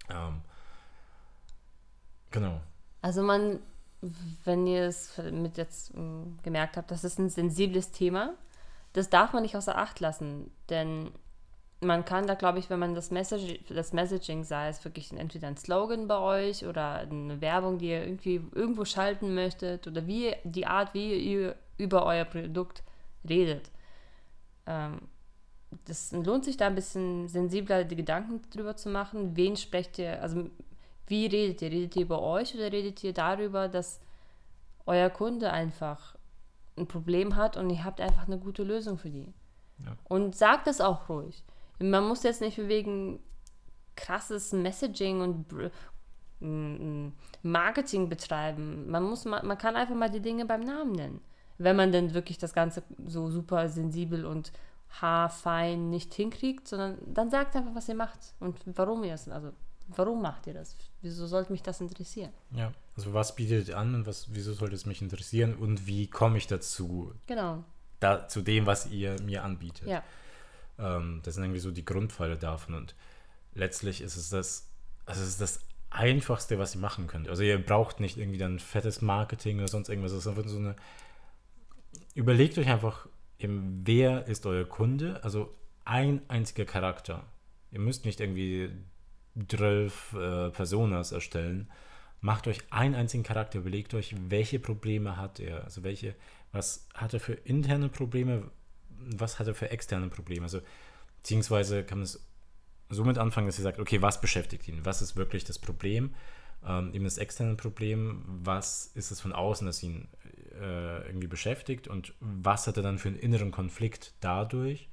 Ähm, 0.10 0.42
Genau. 2.32 2.62
Also 3.02 3.22
man, 3.22 3.60
wenn 4.44 4.66
ihr 4.68 4.86
es 4.86 5.18
mit 5.32 5.58
jetzt 5.58 5.94
hm, 5.94 6.40
gemerkt 6.44 6.78
habt, 6.78 6.92
das 6.92 7.04
ist 7.04 7.20
ein 7.20 7.30
sensibles 7.30 7.92
Thema, 7.92 8.34
das 8.94 9.10
darf 9.10 9.34
man 9.34 9.44
nicht 9.44 9.56
außer 9.56 9.78
Acht 9.78 10.00
lassen, 10.00 10.52
denn 10.70 11.12
man 11.84 12.06
kann 12.06 12.28
da, 12.28 12.36
glaube 12.36 12.60
ich, 12.60 12.70
wenn 12.70 12.80
man 12.80 12.94
das, 12.94 13.10
Message, 13.10 13.60
das 13.70 13.92
Messaging, 13.92 14.44
sei 14.44 14.68
es 14.68 14.84
wirklich 14.86 15.12
entweder 15.12 15.48
ein 15.48 15.58
Slogan 15.58 16.08
bei 16.08 16.18
euch 16.18 16.66
oder 16.66 17.00
eine 17.00 17.42
Werbung, 17.42 17.80
die 17.80 17.90
ihr 17.90 18.04
irgendwie 18.04 18.42
irgendwo 18.54 18.86
schalten 18.86 19.34
möchtet 19.34 19.88
oder 19.88 20.06
wie 20.06 20.36
die 20.44 20.68
Art, 20.68 20.94
wie 20.94 21.16
ihr 21.16 21.56
über 21.78 22.06
euer 22.06 22.26
Produkt 22.26 22.84
redet. 23.28 23.72
Ähm, 24.68 25.02
das 25.86 26.12
lohnt 26.12 26.46
sich 26.46 26.58
da 26.58 26.68
ein 26.68 26.76
bisschen 26.76 27.28
sensibler 27.28 27.84
die 27.84 27.96
Gedanken 27.96 28.42
drüber 28.52 28.76
zu 28.76 28.90
machen. 28.90 29.36
Wen 29.36 29.56
sprecht 29.58 29.98
ihr, 29.98 30.22
also 30.22 30.50
wie 31.08 31.26
redet 31.26 31.62
ihr? 31.62 31.72
Redet 31.72 31.96
ihr 31.96 32.04
über 32.04 32.22
euch 32.22 32.56
oder 32.56 32.72
redet 32.72 33.04
ihr 33.04 33.14
darüber, 33.14 33.68
dass 33.68 34.00
euer 34.86 35.10
Kunde 35.10 35.52
einfach 35.52 36.16
ein 36.78 36.88
Problem 36.88 37.36
hat 37.36 37.58
und 37.58 37.70
ihr 37.70 37.84
habt 37.84 38.02
einfach 38.02 38.28
eine 38.28 38.40
gute 38.40 38.64
Lösung 38.64 38.98
für 38.98 39.10
die? 39.10 39.34
Ja. 39.84 39.96
Und 40.06 40.36
sagt 40.36 40.68
es 40.68 40.82
auch 40.82 41.10
ruhig. 41.10 41.44
Man 41.80 42.08
muss 42.08 42.24
jetzt 42.24 42.42
nicht 42.42 42.58
wegen 42.58 43.20
krasses 43.96 44.54
Messaging 44.54 45.22
und 45.22 45.46
Marketing 47.44 48.10
betreiben. 48.10 48.90
Man, 48.90 49.04
muss, 49.04 49.26
man 49.26 49.58
kann 49.58 49.76
einfach 49.76 49.96
mal 49.96 50.10
die 50.10 50.22
Dinge 50.22 50.46
beim 50.46 50.62
Namen 50.62 50.92
nennen. 50.92 51.22
Wenn 51.58 51.76
man 51.76 51.92
denn 51.92 52.14
wirklich 52.14 52.38
das 52.38 52.54
Ganze 52.54 52.84
so 53.06 53.30
super 53.30 53.70
sensibel 53.70 54.26
und 54.26 54.52
haarfein 55.00 55.90
nicht 55.90 56.14
hinkriegt, 56.14 56.68
sondern 56.68 56.98
dann 57.06 57.30
sagt 57.30 57.56
einfach, 57.56 57.76
was 57.76 57.88
ihr 57.88 57.96
macht 57.96 58.34
und 58.40 58.58
warum 58.66 59.04
ihr 59.04 59.14
es. 59.14 59.30
Also 59.30 59.52
warum 59.98 60.22
macht 60.22 60.48
ihr 60.48 60.54
das? 60.54 60.76
Wieso 61.02 61.28
sollte 61.28 61.52
mich 61.52 61.64
das 61.64 61.82
interessieren? 61.82 62.32
Ja, 62.52 62.74
also 62.96 63.14
was 63.14 63.36
bietet 63.36 63.70
ihr 63.70 63.78
an 63.78 63.96
und 63.96 64.06
was, 64.06 64.28
wieso 64.34 64.54
sollte 64.54 64.76
es 64.76 64.86
mich 64.86 65.02
interessieren 65.02 65.56
und 65.56 65.88
wie 65.88 66.08
komme 66.08 66.38
ich 66.38 66.48
dazu? 66.48 67.14
Genau. 67.28 67.64
Da, 68.00 68.28
zu 68.28 68.42
dem, 68.42 68.66
was 68.66 68.88
ihr 68.88 69.22
mir 69.22 69.44
anbietet. 69.44 69.88
Ja. 69.88 70.04
Ähm, 70.80 71.22
das 71.24 71.36
sind 71.36 71.44
irgendwie 71.44 71.60
so 71.60 71.72
die 71.72 71.86
Grundpfeile 71.86 72.38
davon 72.38 72.76
und 72.76 72.96
letztlich 73.54 74.02
ist 74.02 74.16
es 74.16 74.30
das, 74.30 74.68
also 75.06 75.22
es 75.22 75.30
ist 75.30 75.42
das 75.42 75.60
Einfachste, 75.92 76.58
was 76.58 76.76
ihr 76.76 76.82
machen 76.82 77.08
könnt. 77.08 77.28
Also 77.28 77.44
ihr 77.44 77.64
braucht 77.64 78.00
nicht 78.00 78.18
irgendwie 78.18 78.38
dann 78.38 78.60
fettes 78.60 79.02
Marketing 79.02 79.58
oder 79.58 79.68
sonst 79.68 79.90
irgendwas. 79.90 80.14
Es 80.14 80.20
ist 80.20 80.28
einfach 80.28 80.48
so 80.48 80.58
eine. 80.58 80.76
Überlegt 82.16 82.58
euch 82.58 82.70
einfach, 82.70 83.08
eben, 83.40 83.82
wer 83.86 84.26
ist 84.28 84.46
euer 84.46 84.64
Kunde? 84.64 85.22
Also 85.24 85.54
ein 85.84 86.22
einziger 86.30 86.64
Charakter. 86.66 87.26
Ihr 87.72 87.80
müsst 87.80 88.06
nicht 88.06 88.22
irgendwie 88.22 88.72
zwölf 89.48 90.14
äh, 90.14 90.50
Personas 90.50 91.12
erstellen. 91.12 91.70
Macht 92.20 92.48
euch 92.48 92.60
einen 92.70 92.96
einzigen 92.96 93.24
Charakter, 93.24 93.60
überlegt 93.60 93.94
euch, 93.94 94.16
welche 94.30 94.60
Probleme 94.60 95.18
hat 95.18 95.40
er, 95.40 95.64
also 95.64 95.84
welche, 95.84 96.16
was 96.52 96.88
hat 96.94 97.14
er 97.14 97.20
für 97.20 97.34
interne 97.34 97.90
Probleme, 97.90 98.52
was 99.00 99.40
hat 99.40 99.48
er 99.48 99.56
für 99.56 99.72
externe 99.72 100.08
Probleme. 100.10 100.44
Also 100.44 100.62
beziehungsweise 101.18 101.84
kann 101.84 102.00
man 102.00 102.06
es 102.06 102.24
somit 102.90 103.18
anfangen, 103.18 103.48
dass 103.48 103.58
ihr 103.58 103.64
sagt, 103.64 103.80
okay, 103.80 104.02
was 104.02 104.22
beschäftigt 104.22 104.68
ihn? 104.68 104.86
Was 104.86 105.02
ist 105.02 105.16
wirklich 105.16 105.44
das 105.46 105.58
Problem? 105.58 106.14
Ähm, 106.64 106.94
eben 106.94 107.06
das 107.06 107.18
externe 107.18 107.56
Problem, 107.56 108.24
was 108.26 108.92
ist 108.94 109.10
es 109.10 109.20
von 109.20 109.34
außen, 109.34 109.66
das 109.66 109.82
ihn 109.82 110.08
äh, 110.60 111.08
irgendwie 111.08 111.28
beschäftigt 111.28 111.88
und 111.88 112.14
was 112.20 112.68
hat 112.68 112.78
er 112.78 112.84
dann 112.84 113.00
für 113.00 113.08
einen 113.08 113.18
inneren 113.18 113.52
Konflikt 113.52 114.14
dadurch? 114.20 114.90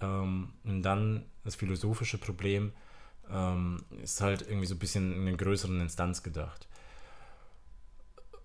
Ähm, 0.00 0.52
und 0.64 0.82
dann 0.82 1.26
das 1.44 1.54
philosophische 1.54 2.16
Problem 2.16 2.72
ähm, 3.30 3.84
ist 4.02 4.20
halt 4.20 4.42
irgendwie 4.42 4.66
so 4.66 4.74
ein 4.74 4.78
bisschen 4.78 5.12
in 5.12 5.26
einer 5.26 5.36
größeren 5.36 5.80
Instanz 5.80 6.22
gedacht. 6.22 6.68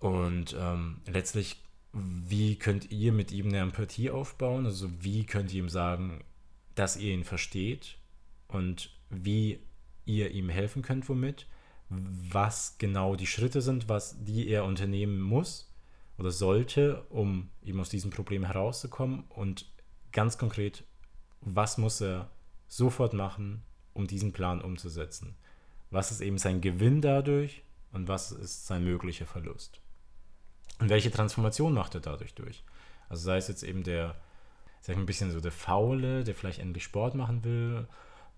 Und 0.00 0.56
ähm, 0.58 1.00
letztlich, 1.06 1.62
wie 1.92 2.56
könnt 2.56 2.90
ihr 2.90 3.12
mit 3.12 3.30
ihm 3.30 3.48
eine 3.48 3.58
Empathie 3.58 4.10
aufbauen? 4.10 4.66
Also 4.66 4.90
wie 5.02 5.24
könnt 5.24 5.52
ihr 5.52 5.62
ihm 5.62 5.68
sagen, 5.68 6.24
dass 6.74 6.96
ihr 6.96 7.12
ihn 7.12 7.24
versteht 7.24 7.98
und 8.48 8.90
wie 9.10 9.60
ihr 10.04 10.30
ihm 10.32 10.48
helfen 10.48 10.82
könnt 10.82 11.08
womit, 11.08 11.46
was 11.88 12.78
genau 12.78 13.16
die 13.16 13.26
Schritte 13.26 13.60
sind, 13.60 13.88
was 13.88 14.24
die 14.24 14.48
er 14.48 14.64
unternehmen 14.64 15.20
muss 15.20 15.70
oder 16.18 16.30
sollte, 16.30 17.02
um 17.10 17.50
eben 17.62 17.80
aus 17.80 17.90
diesem 17.90 18.10
Problem 18.10 18.44
herauszukommen 18.44 19.24
und 19.28 19.70
ganz 20.10 20.38
konkret, 20.38 20.84
was 21.40 21.78
muss 21.78 22.00
er 22.00 22.30
sofort 22.68 23.12
machen, 23.12 23.62
um 23.94 24.06
diesen 24.06 24.32
Plan 24.32 24.60
umzusetzen. 24.60 25.34
Was 25.90 26.10
ist 26.10 26.20
eben 26.20 26.38
sein 26.38 26.60
Gewinn 26.60 27.00
dadurch 27.00 27.62
und 27.92 28.08
was 28.08 28.32
ist 28.32 28.66
sein 28.66 28.84
möglicher 28.84 29.26
Verlust? 29.26 29.80
Und 30.78 30.88
welche 30.88 31.10
Transformation 31.10 31.74
macht 31.74 31.94
er 31.94 32.00
dadurch 32.00 32.34
durch? 32.34 32.64
Also 33.08 33.24
sei 33.24 33.36
es 33.36 33.48
jetzt 33.48 33.62
eben 33.62 33.82
der, 33.82 34.16
sag 34.80 34.90
ich 34.90 34.96
mal, 34.96 35.02
ein 35.02 35.06
bisschen 35.06 35.30
so 35.30 35.40
der 35.40 35.52
Faule, 35.52 36.24
der 36.24 36.34
vielleicht 36.34 36.58
endlich 36.58 36.84
Sport 36.84 37.14
machen 37.14 37.44
will, 37.44 37.86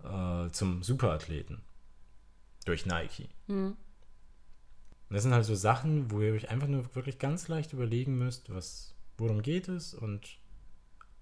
äh, 0.02 0.50
zum 0.50 0.82
Superathleten 0.82 1.62
durch 2.64 2.86
Nike. 2.86 3.28
Mhm. 3.46 3.76
Das 5.10 5.22
sind 5.22 5.32
halt 5.32 5.44
so 5.44 5.54
Sachen, 5.54 6.10
wo 6.10 6.20
ihr 6.20 6.32
euch 6.32 6.50
einfach 6.50 6.66
nur 6.66 6.92
wirklich 6.96 7.18
ganz 7.18 7.46
leicht 7.48 7.72
überlegen 7.72 8.18
müsst, 8.18 8.52
was, 8.52 8.94
worum 9.16 9.42
geht 9.42 9.68
es 9.68 9.94
und 9.94 10.38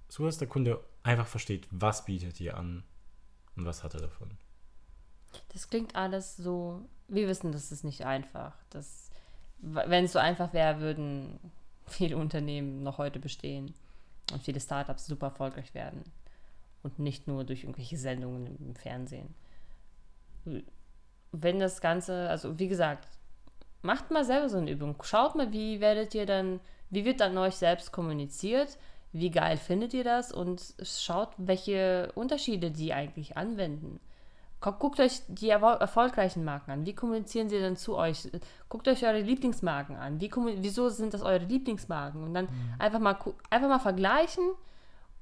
so, 0.09 0.25
dass 0.25 0.39
der 0.39 0.49
Kunde 0.49 0.83
einfach 1.03 1.27
versteht, 1.27 1.67
was 1.71 2.05
bietet 2.05 2.41
ihr 2.41 2.57
an 2.57 2.85
und 3.57 3.65
was 3.65 3.83
hat 3.83 3.95
er 3.95 4.01
davon. 4.01 4.31
Das 5.53 5.69
klingt 5.69 5.97
alles 5.97 6.37
so, 6.37 6.89
wir 7.09 7.29
wissen, 7.29 7.53
das 7.53 7.73
ist 7.73 7.85
nicht 7.85 8.05
einfach. 8.05 8.55
Das, 8.71 9.11
wenn 9.59 10.05
es 10.05 10.13
so 10.13 10.19
einfach 10.19 10.53
wäre, 10.53 10.81
würden 10.81 11.39
viele 11.87 12.17
Unternehmen 12.17 12.83
noch 12.83 12.99
heute 12.99 13.19
bestehen 13.19 13.75
und 14.33 14.43
viele 14.43 14.61
Startups 14.61 15.07
super 15.07 15.27
erfolgreich 15.27 15.75
werden 15.75 16.03
und 16.83 16.99
nicht 16.99 17.29
nur 17.29 17.45
durch 17.45 17.65
irgendwelche 17.65 17.97
Sendungen 17.97 18.59
im 18.59 18.75
Fernsehen. 18.75 19.35
Wenn 21.33 21.59
das 21.59 21.81
Ganze, 21.81 22.29
also 22.29 22.59
wie 22.59 22.69
gesagt, 22.69 23.09
macht 23.83 24.11
mal 24.11 24.25
selber 24.25 24.49
so 24.49 24.59
eine 24.59 24.71
Übung. 24.71 24.97
Schaut 25.03 25.35
mal, 25.35 25.53
wie 25.53 25.81
werdet 25.81 26.15
ihr 26.15 26.27
dann, 26.27 26.61
wie 26.91 27.05
wird 27.05 27.21
dann 27.21 27.37
euch 27.39 27.57
selbst 27.57 27.93
kommuniziert, 27.93 28.79
wie 29.13 29.31
geil 29.31 29.59
findet 29.59 29.95
ihr 29.95 30.05
das 30.05 30.33
und 30.33 30.75
schaut, 30.83 31.31
welche 31.37 32.11
Unterschiede 32.15 32.71
die 32.71 32.95
eigentlich 32.95 33.37
anwenden. 33.37 34.01
Guckt 34.61 35.01
euch 35.01 35.23
die 35.27 35.51
erfolgreichen 35.51 36.45
Marken 36.45 36.71
an. 36.71 36.87
Wie 36.87 36.95
kommunizieren 36.95 37.49
sie 37.49 37.59
denn 37.59 37.77
zu 37.77 37.97
euch? 37.97 38.31
Guckt 38.69 38.87
euch 38.87 39.05
eure 39.05 39.21
Lieblingsmarken 39.21 39.97
an. 39.97 40.21
Wie 40.21 40.31
wieso 40.35 40.89
sind 40.89 41.15
das 41.15 41.23
eure 41.23 41.45
Lieblingsmarken? 41.45 42.23
Und 42.23 42.33
dann 42.33 42.45
mhm. 42.45 42.75
einfach, 42.79 43.01
mal, 43.01 43.19
einfach 43.51 43.69
mal 43.69 43.81
vergleichen 43.81 44.45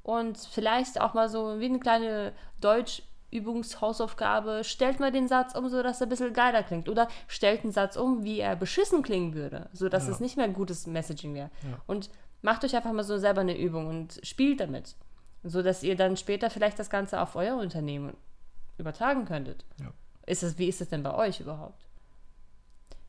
und 0.03 0.37
vielleicht 0.37 1.00
auch 1.00 1.14
mal 1.14 1.31
so 1.31 1.59
wie 1.59 1.64
eine 1.64 1.79
kleine 1.79 2.35
Deutsch-Übungshausaufgabe. 2.61 4.62
Stellt 4.62 5.00
mal 5.00 5.11
den 5.11 5.26
Satz 5.26 5.55
um, 5.55 5.70
sodass 5.70 6.03
er 6.03 6.07
ein 6.07 6.11
bisschen 6.11 6.35
geiler 6.35 6.62
klingt. 6.62 6.90
Oder 6.90 7.09
stellt 7.26 7.62
einen 7.62 7.72
Satz 7.72 7.96
um, 7.96 8.24
wie 8.24 8.40
er 8.40 8.57
beschissen 8.57 9.03
klingen 9.03 9.33
würde, 9.33 9.70
sodass 9.72 10.07
ja. 10.07 10.12
es 10.12 10.20
nicht 10.20 10.37
mehr 10.37 10.50
gutes 10.50 10.87
Messaging 10.87 11.35
wäre. 11.35 11.50
Ja. 11.62 11.81
Und 11.87 12.11
macht 12.42 12.64
euch 12.64 12.74
einfach 12.74 12.92
mal 12.92 13.05
so 13.05 13.18
selber 13.18 13.40
eine 13.40 13.59
Übung 13.59 13.87
und 13.87 14.20
spielt 14.22 14.61
damit. 14.61 14.96
So 15.42 15.62
dass 15.62 15.83
ihr 15.83 15.96
dann 15.96 16.16
später 16.16 16.50
vielleicht 16.50 16.79
das 16.79 16.90
Ganze 16.90 17.20
auf 17.20 17.35
euer 17.35 17.57
Unternehmen 17.57 18.16
übertragen 18.79 19.24
könntet. 19.24 19.64
Ja. 19.81 19.92
Ist 20.26 20.42
das, 20.42 20.59
wie 20.59 20.68
ist 20.68 20.81
das 20.81 20.88
denn 20.88 21.03
bei 21.03 21.14
euch 21.14 21.40
überhaupt? 21.40 21.87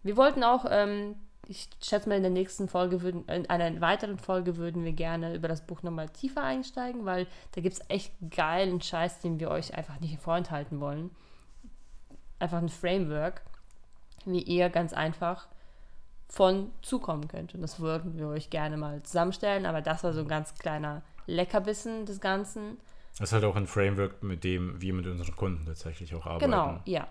Wir 0.03 0.17
wollten 0.17 0.43
auch, 0.43 0.65
ähm, 0.69 1.15
ich 1.47 1.69
schätze 1.83 2.07
mal 2.07 2.15
in 2.15 2.23
der 2.23 2.31
nächsten 2.31 2.67
Folge, 2.67 3.01
würden, 3.01 3.27
in 3.27 3.49
einer 3.49 3.81
weiteren 3.81 4.17
Folge 4.17 4.57
würden 4.57 4.83
wir 4.83 4.93
gerne 4.93 5.35
über 5.35 5.47
das 5.47 5.65
Buch 5.65 5.83
nochmal 5.83 6.09
tiefer 6.09 6.43
einsteigen, 6.43 7.05
weil 7.05 7.27
da 7.51 7.61
gibt 7.61 7.75
es 7.75 7.89
echt 7.89 8.13
geilen 8.29 8.81
Scheiß, 8.81 9.19
den 9.19 9.39
wir 9.39 9.49
euch 9.49 9.75
einfach 9.75 9.99
nicht 9.99 10.19
vorenthalten 10.19 10.79
wollen. 10.79 11.11
Einfach 12.39 12.59
ein 12.59 12.69
Framework, 12.69 13.41
wie 14.25 14.41
ihr 14.41 14.69
ganz 14.69 14.93
einfach 14.93 15.47
von 16.31 16.71
zukommen 16.81 17.27
könnt. 17.27 17.53
Und 17.53 17.61
das 17.61 17.81
würden 17.81 18.17
wir 18.17 18.29
euch 18.29 18.49
gerne 18.49 18.77
mal 18.77 19.03
zusammenstellen, 19.03 19.65
aber 19.65 19.81
das 19.81 20.01
war 20.05 20.13
so 20.13 20.21
ein 20.21 20.29
ganz 20.29 20.55
kleiner 20.55 21.01
Leckerbissen 21.27 22.05
des 22.05 22.21
Ganzen. 22.21 22.77
Das 23.19 23.29
ist 23.29 23.33
halt 23.33 23.43
auch 23.43 23.57
ein 23.57 23.67
Framework, 23.67 24.23
mit 24.23 24.45
dem 24.45 24.79
wir 24.79 24.93
mit 24.93 25.05
unseren 25.05 25.35
Kunden 25.35 25.65
tatsächlich 25.65 26.15
auch 26.15 26.25
arbeiten. 26.25 26.45
Genau, 26.45 26.79
ja. 26.85 27.09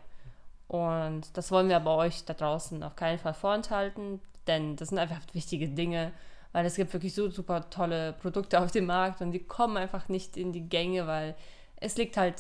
Und 0.69 1.37
das 1.37 1.51
wollen 1.51 1.69
wir 1.69 1.77
aber 1.77 1.97
euch 1.99 2.25
da 2.25 2.33
draußen 2.33 2.83
auf 2.83 2.97
keinen 2.97 3.19
Fall 3.19 3.35
vorenthalten, 3.35 4.21
denn 4.47 4.77
das 4.77 4.89
sind 4.89 4.99
einfach 4.99 5.21
wichtige 5.35 5.69
Dinge, 5.69 6.13
weil 6.53 6.65
es 6.65 6.77
gibt 6.77 6.91
wirklich 6.95 7.15
so 7.15 7.29
super 7.29 7.69
tolle 7.69 8.15
Produkte 8.15 8.59
auf 8.59 8.71
dem 8.71 8.87
Markt 8.87 9.21
und 9.21 9.33
die 9.33 9.45
kommen 9.45 9.77
einfach 9.77 10.09
nicht 10.09 10.39
in 10.39 10.53
die 10.53 10.67
Gänge, 10.67 11.07
weil 11.07 11.37
es 11.77 11.99
liegt 11.99 12.17
halt, 12.17 12.37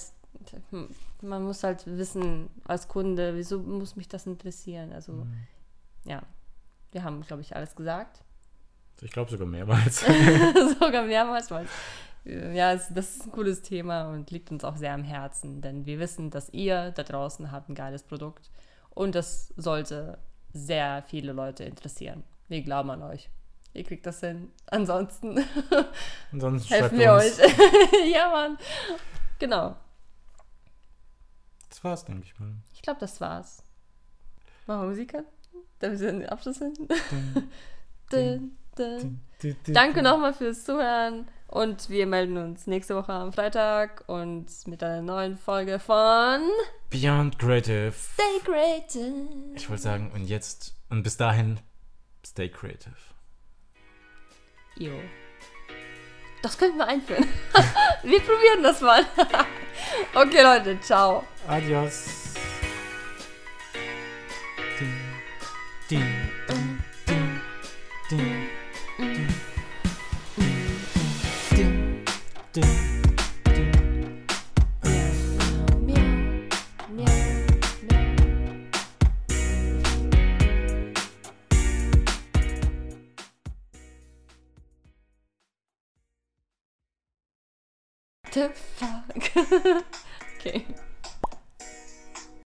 man 1.20 1.44
muss 1.44 1.62
halt 1.62 1.86
wissen 1.86 2.48
als 2.64 2.88
Kunde, 2.88 3.36
wieso 3.36 3.58
muss 3.58 3.96
mich 3.96 4.08
das 4.08 4.26
interessieren? 4.26 4.92
Also, 4.92 5.12
mhm. 5.12 5.46
ja, 6.04 6.22
wir 6.92 7.04
haben, 7.04 7.22
glaube 7.22 7.42
ich, 7.42 7.54
alles 7.56 7.74
gesagt. 7.76 8.22
Ich 9.02 9.12
glaube 9.12 9.30
sogar 9.30 9.46
mehrmals. 9.46 10.00
sogar 10.80 11.04
mehrmals, 11.04 11.50
weil 11.50 11.66
ja, 12.24 12.74
das 12.74 12.90
ist 12.90 13.26
ein 13.26 13.32
cooles 13.32 13.62
Thema 13.62 14.10
und 14.10 14.30
liegt 14.30 14.50
uns 14.50 14.62
auch 14.62 14.76
sehr 14.76 14.92
am 14.92 15.04
Herzen, 15.04 15.62
denn 15.62 15.86
wir 15.86 15.98
wissen, 15.98 16.30
dass 16.30 16.50
ihr 16.50 16.90
da 16.90 17.02
draußen 17.02 17.50
habt 17.50 17.70
ein 17.70 17.74
geiles 17.74 18.02
Produkt 18.02 18.50
und 18.90 19.14
das 19.14 19.54
sollte 19.56 20.18
sehr 20.52 21.02
viele 21.06 21.32
Leute 21.32 21.64
interessieren. 21.64 22.24
Wir 22.48 22.62
glauben 22.62 22.90
an 22.90 23.02
euch. 23.02 23.30
Ihr 23.72 23.84
kriegt 23.84 24.04
das 24.04 24.20
hin. 24.20 24.50
Ansonsten, 24.66 25.38
Ansonsten 26.32 26.74
helfen 26.74 26.98
wir 26.98 27.14
uns. 27.14 27.38
euch. 27.38 28.12
ja, 28.12 28.28
Mann. 28.28 28.58
Genau. 29.38 29.76
Das 31.68 31.82
war's, 31.84 32.04
denke 32.04 32.24
ich 32.26 32.38
mal. 32.38 32.52
Ich 32.74 32.82
glaube, 32.82 33.00
das 33.00 33.20
war's. 33.20 33.62
Machen 34.66 34.82
wir 34.82 34.88
Musik 34.88 35.14
an? 35.14 35.24
Damit 35.80 36.00
wir 36.00 36.12
den 36.12 36.26
Abschluss 36.26 36.58
finden. 36.58 36.88
Danke 39.66 40.02
nochmal 40.02 40.32
fürs 40.32 40.64
Zuhören. 40.64 41.26
Und 41.50 41.90
wir 41.90 42.06
melden 42.06 42.36
uns 42.36 42.68
nächste 42.68 42.94
Woche 42.94 43.12
am 43.12 43.32
Freitag 43.32 44.04
und 44.06 44.46
mit 44.68 44.84
einer 44.84 45.02
neuen 45.02 45.36
Folge 45.36 45.80
von 45.80 46.42
Beyond 46.90 47.40
Creative. 47.40 47.92
Stay 47.92 48.40
Creative. 48.44 49.28
Ich 49.56 49.68
wollte 49.68 49.82
sagen, 49.82 50.12
und 50.14 50.26
jetzt, 50.26 50.76
und 50.90 51.02
bis 51.02 51.16
dahin, 51.16 51.58
stay 52.24 52.48
creative. 52.48 52.94
Jo. 54.76 54.92
Das 56.42 56.56
könnten 56.56 56.78
wir 56.78 56.86
einführen. 56.86 57.26
wir 58.04 58.20
probieren 58.20 58.62
das 58.62 58.80
mal. 58.80 59.04
okay, 60.14 60.42
Leute, 60.42 60.80
ciao. 60.80 61.24
Adios. 61.48 62.30
The 68.10 68.50
fuck? 88.54 89.36
okay. 90.36 90.66